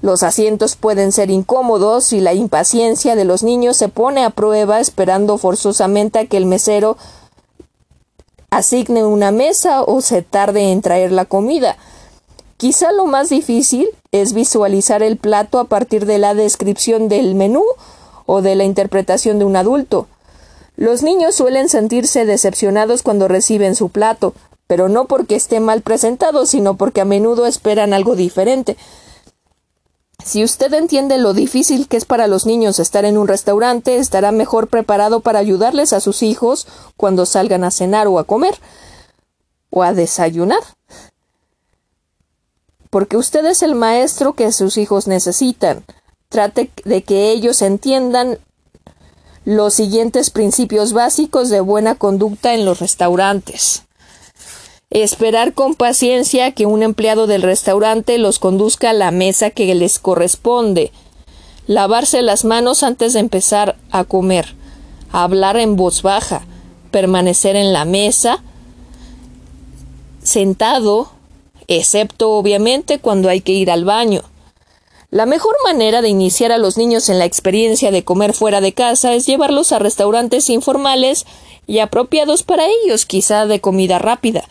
los 0.02 0.24
asientos 0.24 0.76
pueden 0.76 1.12
ser 1.12 1.30
incómodos 1.30 2.12
y 2.12 2.22
la 2.22 2.34
impaciencia 2.34 3.16
de 3.16 3.24
los 3.24 3.44
niños 3.44 3.78
se 3.78 3.88
pone 3.88 4.24
a 4.26 4.32
prueba 4.32 4.80
esperando 4.80 5.38
forzosamente 5.38 6.18
a 6.18 6.26
que 6.26 6.38
el 6.38 6.48
mesero 6.48 6.98
asigne 8.50 9.06
una 9.06 9.32
mesa 9.32 9.84
o 9.84 10.02
se 10.02 10.24
tarde 10.24 10.72
en 10.72 10.82
traer 10.82 11.12
la 11.12 11.26
comida. 11.26 11.78
Quizá 12.58 12.92
lo 12.92 13.06
más 13.06 13.30
difícil 13.30 13.88
es 14.12 14.34
visualizar 14.34 15.04
el 15.04 15.18
plato 15.18 15.60
a 15.60 15.66
partir 15.66 16.08
de 16.08 16.18
la 16.18 16.34
descripción 16.34 17.10
del 17.10 17.36
menú 17.36 17.64
o 18.26 18.42
de 18.42 18.56
la 18.56 18.64
interpretación 18.64 19.38
de 19.38 19.46
un 19.46 19.56
adulto. 19.56 20.08
Los 20.78 21.02
niños 21.02 21.34
suelen 21.34 21.70
sentirse 21.70 22.26
decepcionados 22.26 23.02
cuando 23.02 23.28
reciben 23.28 23.76
su 23.76 23.90
plato, 23.90 24.36
pero 24.68 24.90
no 24.90 25.06
porque 25.06 25.36
esté 25.36 25.60
mal 25.60 25.82
presentado, 25.82 26.46
sino 26.46 26.78
porque 26.78 27.02
a 27.02 27.06
menudo 27.06 27.48
esperan 27.48 27.94
algo 27.94 28.16
diferente. 28.16 28.78
Si 30.24 30.44
usted 30.44 30.72
entiende 30.74 31.18
lo 31.18 31.34
difícil 31.34 31.88
que 31.88 31.98
es 31.98 32.06
para 32.06 32.28
los 32.28 32.46
niños 32.46 32.78
estar 32.78 33.06
en 33.06 33.18
un 33.18 33.28
restaurante, 33.28 33.98
estará 33.98 34.32
mejor 34.32 34.68
preparado 34.68 35.22
para 35.22 35.40
ayudarles 35.40 35.94
a 35.94 36.00
sus 36.00 36.22
hijos 36.22 36.68
cuando 36.96 37.26
salgan 37.26 37.64
a 37.64 37.72
cenar 37.72 38.08
o 38.08 38.20
a 38.20 38.26
comer 38.26 38.60
o 39.72 39.82
a 39.82 39.94
desayunar. 39.94 40.62
Porque 42.92 43.18
usted 43.18 43.46
es 43.46 43.64
el 43.64 43.74
maestro 43.74 44.34
que 44.34 44.52
sus 44.52 44.78
hijos 44.78 45.08
necesitan. 45.08 45.84
Trate 46.30 46.72
de 46.86 47.02
que 47.02 47.32
ellos 47.32 47.64
entiendan 47.64 48.38
los 49.48 49.76
siguientes 49.76 50.30
principios 50.30 50.92
básicos 50.92 51.48
de 51.48 51.62
buena 51.62 51.96
conducta 51.96 52.54
en 52.54 52.66
los 52.66 52.82
restaurantes. 52.82 53.84
Esperar 54.90 55.54
con 55.54 55.74
paciencia 55.74 56.52
que 56.52 56.66
un 56.66 56.84
empleado 56.84 57.28
del 57.28 57.44
restaurante 57.44 58.18
los 58.18 58.40
conduzca 58.40 58.90
a 58.90 58.94
la 58.94 59.12
mesa 59.12 59.50
que 59.52 59.74
les 59.74 60.00
corresponde. 60.00 60.92
Lavarse 61.66 62.22
las 62.24 62.44
manos 62.44 62.84
antes 62.84 63.14
de 63.14 63.22
empezar 63.22 63.78
a 63.90 64.04
comer. 64.04 64.54
Hablar 65.14 65.56
en 65.56 65.78
voz 65.78 66.02
baja. 66.02 66.42
permanecer 66.92 67.56
en 67.56 67.72
la 67.72 67.86
mesa, 67.86 68.44
sentado, 70.24 71.10
excepto 71.68 72.32
obviamente 72.32 73.00
cuando 73.00 73.30
hay 73.30 73.40
que 73.40 73.54
ir 73.54 73.72
al 73.72 73.86
baño. 73.86 74.24
La 75.10 75.26
mejor 75.26 75.56
manera 75.64 76.02
de 76.02 76.10
iniciar 76.10 76.52
a 76.52 76.58
los 76.58 76.76
niños 76.76 77.08
en 77.08 77.18
la 77.18 77.24
experiencia 77.24 77.92
de 77.92 78.04
comer 78.04 78.34
fuera 78.34 78.60
de 78.60 78.74
casa 78.74 79.14
es 79.14 79.26
llevarlos 79.26 79.72
a 79.72 79.80
restaurantes 79.80 80.50
informales 80.50 81.26
y 81.66 81.80
apropiados 81.80 82.44
para 82.44 82.68
ellos, 82.68 83.06
quizá 83.06 83.46
de 83.46 83.62
comida 83.62 84.00
rápida. 84.00 84.44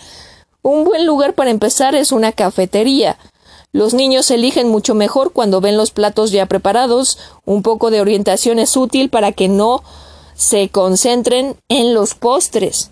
Un 0.63 0.85
buen 0.85 1.05
lugar 1.05 1.35
para 1.35 1.51
empezar 1.51 1.95
es 1.95 2.11
una 2.11 2.33
cafetería. 2.33 3.19
Los 3.73 3.93
niños 3.93 4.31
eligen 4.31 4.69
mucho 4.69 4.95
mejor 4.95 5.35
cuando 5.35 5.61
ven 5.61 5.77
los 5.77 5.91
platos 5.91 6.31
ya 6.31 6.47
preparados. 6.47 7.19
Un 7.45 7.63
poco 7.63 7.91
de 7.91 8.01
orientación 8.01 8.59
es 8.59 8.79
útil 8.79 9.11
para 9.11 9.33
que 9.33 9.49
no 9.49 9.83
se 10.35 10.71
concentren 10.71 11.57
en 11.69 11.93
los 11.93 12.15
postres. 12.15 12.91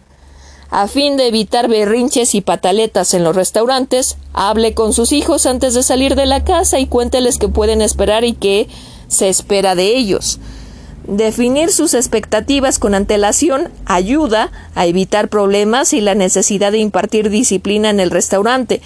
A 0.77 0.89
fin 0.89 1.17
de 1.17 1.29
evitar 1.29 1.69
berrinches 1.69 2.35
y 2.35 2.41
pataletas 2.41 3.15
en 3.15 3.23
los 3.23 3.37
restaurantes, 3.37 4.17
hable 4.33 4.75
con 4.75 4.93
sus 4.93 5.13
hijos 5.13 5.47
antes 5.47 5.73
de 5.75 5.85
salir 5.85 6.17
de 6.17 6.27
la 6.27 6.43
casa 6.43 6.81
y 6.81 6.89
cuénteles 6.89 7.39
que 7.39 7.47
pueden 7.47 7.81
esperar 7.81 8.25
y 8.25 8.33
qué 8.33 8.67
se 9.07 9.29
espera 9.29 9.77
de 9.77 9.97
ellos. 9.97 10.41
Definir 11.07 11.71
sus 11.71 11.95
expectativas 11.95 12.81
con 12.81 12.97
antelación 12.97 13.69
ayuda 13.85 14.51
a 14.75 14.87
evitar 14.87 15.29
problemas 15.29 15.93
y 15.93 16.01
la 16.01 16.17
necesidad 16.17 16.73
de 16.73 16.79
impartir 16.79 17.31
disciplina 17.31 17.89
en 17.89 18.01
el 18.01 18.11
restaurante. 18.11 18.81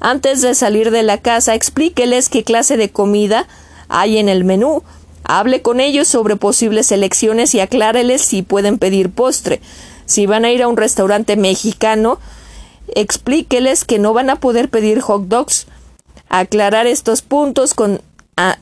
Antes 0.00 0.42
de 0.42 0.56
salir 0.56 0.90
de 0.90 1.04
la 1.04 1.18
casa, 1.18 1.54
explíqueles 1.54 2.28
qué 2.28 2.42
clase 2.42 2.76
de 2.76 2.90
comida 2.90 3.46
hay 3.88 4.18
en 4.18 4.28
el 4.28 4.42
menú. 4.42 4.82
Hable 5.22 5.62
con 5.62 5.78
ellos 5.78 6.08
sobre 6.08 6.34
posibles 6.34 6.90
elecciones 6.90 7.54
y 7.54 7.60
acláreles 7.60 8.20
si 8.20 8.42
pueden 8.42 8.78
pedir 8.78 9.10
postre. 9.10 9.60
Si 10.10 10.26
van 10.26 10.44
a 10.44 10.50
ir 10.50 10.60
a 10.60 10.66
un 10.66 10.76
restaurante 10.76 11.36
mexicano, 11.36 12.18
explíqueles 12.96 13.84
que 13.84 14.00
no 14.00 14.12
van 14.12 14.28
a 14.28 14.40
poder 14.40 14.68
pedir 14.68 15.00
hot 15.00 15.28
dogs. 15.28 15.68
Aclarar 16.28 16.88
estos 16.88 17.22
puntos 17.22 17.74
con, 17.74 18.02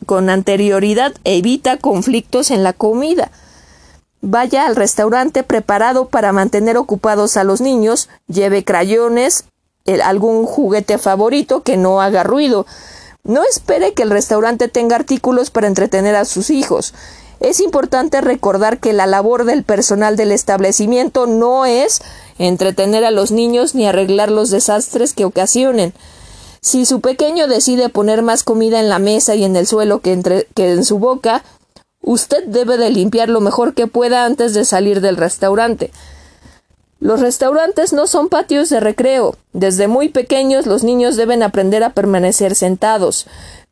con 0.04 0.28
anterioridad 0.28 1.14
evita 1.24 1.78
conflictos 1.78 2.50
en 2.50 2.62
la 2.62 2.74
comida. 2.74 3.30
Vaya 4.20 4.66
al 4.66 4.76
restaurante 4.76 5.42
preparado 5.42 6.08
para 6.08 6.32
mantener 6.32 6.76
ocupados 6.76 7.38
a 7.38 7.44
los 7.44 7.62
niños, 7.62 8.11
lleve 8.26 8.62
crayones, 8.62 9.46
algún 10.04 10.44
juguete 10.44 10.98
favorito 10.98 11.62
que 11.62 11.78
no 11.78 12.02
haga 12.02 12.24
ruido. 12.24 12.66
No 13.24 13.42
espere 13.42 13.94
que 13.94 14.02
el 14.02 14.11
restaurante 14.11 14.68
tenga 14.68 14.96
artículos 14.96 15.50
para 15.50 15.66
entretener 15.66 16.14
a 16.14 16.26
sus 16.26 16.50
hijos. 16.50 16.92
Es 17.40 17.61
importante 17.61 18.20
recordar 18.20 18.79
que 18.79 18.92
la 18.92 19.07
labor 19.07 19.44
del 19.44 19.62
personal 19.62 20.16
del 20.16 20.33
establecimiento 20.33 21.27
no 21.27 21.66
es 21.66 22.01
entretener 22.38 23.05
a 23.05 23.11
los 23.11 23.31
niños 23.31 23.74
ni 23.74 23.87
arreglar 23.87 24.31
los 24.31 24.51
desastres 24.51 25.12
que 25.12 25.24
ocasionen. 25.24 25.92
Si 26.61 26.85
su 26.85 27.01
pequeño 27.01 27.46
decide 27.46 27.88
poner 27.88 28.22
más 28.22 28.42
comida 28.42 28.81
en 28.81 28.88
la 28.88 28.98
mesa 28.98 29.37
y 29.37 29.44
en 29.44 29.55
el 29.55 29.66
suelo 29.66 30.01
que, 30.01 30.20
en 30.57 30.85
su 30.85 30.98
boca, 30.98 31.44
usted 32.03 32.44
debe 32.46 32.77
de 32.77 32.90
limpiar 32.90 33.29
lo 33.29 33.40
mejor 33.40 33.74
que 33.74 33.87
pueda 33.87 34.24
antes 34.24 34.55
de 34.55 34.64
salir 34.64 35.01
del 35.01 35.16
restaurante. 35.16 35.92
Los 37.01 37.20
restaurantes 37.20 37.92
no 37.92 38.09
son 38.09 38.29
patios 38.29 38.70
de 38.70 38.81
recreo. 38.81 39.37
Desde 39.53 39.87
muy 39.87 40.09
pequeños 40.09 40.66
los 40.66 40.83
niños 40.83 41.14
deben 41.14 41.44
aprender 41.44 41.85
a 41.85 41.90
permanecer 41.90 42.57
sentados. 42.57 43.29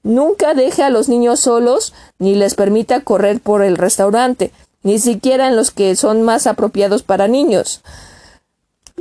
Nunca 0.06 0.54
deje 0.54 0.84
a 0.84 0.90
los 0.90 1.08
niños 1.08 1.40
solos 1.40 1.92
ni 2.20 2.36
les 2.36 2.54
permita 2.54 3.00
correr 3.00 3.40
por 3.40 3.64
el 3.64 3.76
restaurante, 3.76 4.52
ni 4.84 5.00
siquiera 5.00 5.48
en 5.48 5.56
los 5.56 5.72
que 5.72 5.96
son 5.96 6.22
más 6.22 6.46
apropiados 6.46 7.02
para 7.02 7.26
niños. 7.26 7.82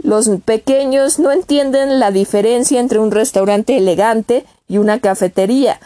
Los 0.01 0.27
pequeños 0.43 1.19
no 1.19 1.31
entienden 1.31 1.99
la 1.99 2.09
diferencia 2.09 2.79
entre 2.79 2.97
un 2.97 3.11
restaurante 3.11 3.77
elegante 3.77 4.47
y 4.67 4.79
una 4.79 4.99
cafetería. 4.99 5.79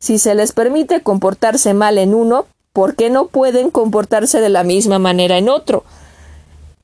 Si 0.00 0.18
se 0.18 0.34
les 0.34 0.50
permite 0.50 1.04
comportarse 1.04 1.72
mal 1.72 1.96
en 1.96 2.12
uno, 2.12 2.46
¿por 2.72 2.96
qué 2.96 3.10
no 3.10 3.28
pueden 3.28 3.70
comportarse 3.70 4.40
de 4.40 4.48
la 4.48 4.64
misma 4.64 4.98
manera 4.98 5.38
en 5.38 5.50
otro? 5.50 5.84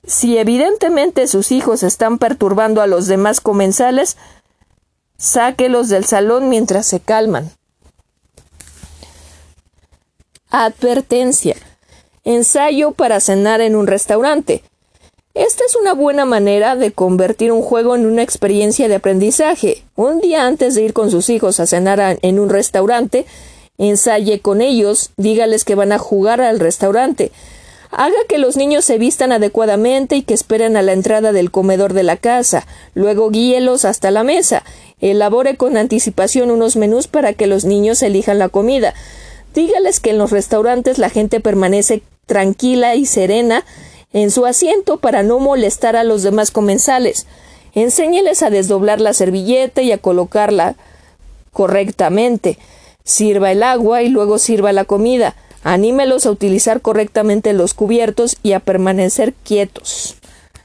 Si 0.07 0.39
evidentemente 0.39 1.27
sus 1.27 1.51
hijos 1.51 1.83
están 1.83 2.19
perturbando 2.19 2.83
a 2.83 2.87
los 2.87 3.09
demás 3.09 3.41
comensales, 3.41 4.17
sáquelos 5.19 5.89
del 5.89 6.05
salón 6.05 6.49
mientras 6.49 6.87
se 6.87 7.01
calman. 7.01 7.51
Advertencia. 10.53 11.55
Ensayo 12.25 12.91
para 12.91 13.21
cenar 13.21 13.61
en 13.61 13.77
un 13.77 13.87
restaurante. 13.87 14.65
Esta 15.33 15.63
es 15.65 15.77
una 15.77 15.95
buena 15.95 16.25
manera 16.25 16.75
de 16.75 16.91
convertir 16.91 17.53
un 17.53 17.63
juego 17.63 17.95
en 17.95 18.05
una 18.05 18.25
experiencia 18.25 18.89
de 18.89 18.97
aprendizaje. 18.97 19.85
Un 19.95 20.21
día 20.21 20.47
antes 20.47 20.75
de 20.75 20.83
ir 20.83 20.93
con 20.93 21.09
sus 21.13 21.31
hijos 21.31 21.61
a 21.61 21.67
cenar 21.67 22.19
en 22.23 22.41
un 22.41 22.49
restaurante, 22.49 23.27
ensaye 23.79 24.41
con 24.41 24.61
ellos, 24.61 25.13
dígales 25.17 25.65
que 25.65 25.77
van 25.77 25.93
a 25.93 25.99
jugar 25.99 26.41
al 26.41 26.59
restaurante. 26.59 27.31
Haga 27.93 28.19
que 28.29 28.39
los 28.39 28.57
niños 28.57 28.85
se 28.85 28.99
vistan 28.99 29.31
adecuadamente 29.31 30.17
y 30.17 30.23
que 30.23 30.35
esperen 30.35 30.77
a 30.77 30.83
la 30.83 30.95
entrada 30.95 31.31
del 31.31 31.53
comedor 31.53 31.93
de 31.93 32.03
la 32.03 32.17
casa. 32.17 32.67
Luego 32.95 33.31
guíelos 33.31 33.85
hasta 33.85 34.11
la 34.11 34.25
mesa. 34.25 34.65
Elabore 35.01 35.57
con 35.57 35.77
anticipación 35.77 36.51
unos 36.51 36.75
menús 36.75 37.07
para 37.07 37.35
que 37.35 37.47
los 37.47 37.65
niños 37.65 38.03
elijan 38.03 38.41
la 38.41 38.49
comida. 38.49 38.95
Dígales 39.55 40.01
que 40.01 40.11
en 40.11 40.19
los 40.19 40.31
restaurantes 40.31 40.99
la 40.99 41.11
gente 41.11 41.41
permanece 41.41 42.03
tranquila 42.27 42.95
y 42.95 43.07
serena 43.07 43.65
en 44.13 44.31
su 44.31 44.47
asiento 44.47 44.99
para 44.99 45.23
no 45.23 45.39
molestar 45.39 45.97
a 45.97 46.05
los 46.05 46.23
demás 46.23 46.51
comensales. 46.51 47.27
Enséñeles 47.75 48.43
a 48.43 48.51
desdoblar 48.51 49.01
la 49.01 49.13
servilleta 49.13 49.83
y 49.83 49.93
a 49.93 49.99
colocarla 49.99 50.77
correctamente. 51.53 52.59
Sirva 53.05 53.53
el 53.53 53.63
agua 53.63 54.03
y 54.03 54.09
luego 54.09 54.39
sirva 54.39 54.73
la 54.73 54.85
comida. 54.85 55.35
Anímelos 55.63 56.27
a 56.27 56.31
utilizar 56.31 56.81
correctamente 56.81 57.53
los 57.53 57.75
cubiertos 57.75 58.37
y 58.43 58.53
a 58.53 58.61
permanecer 58.61 59.35
quietos. 59.45 60.17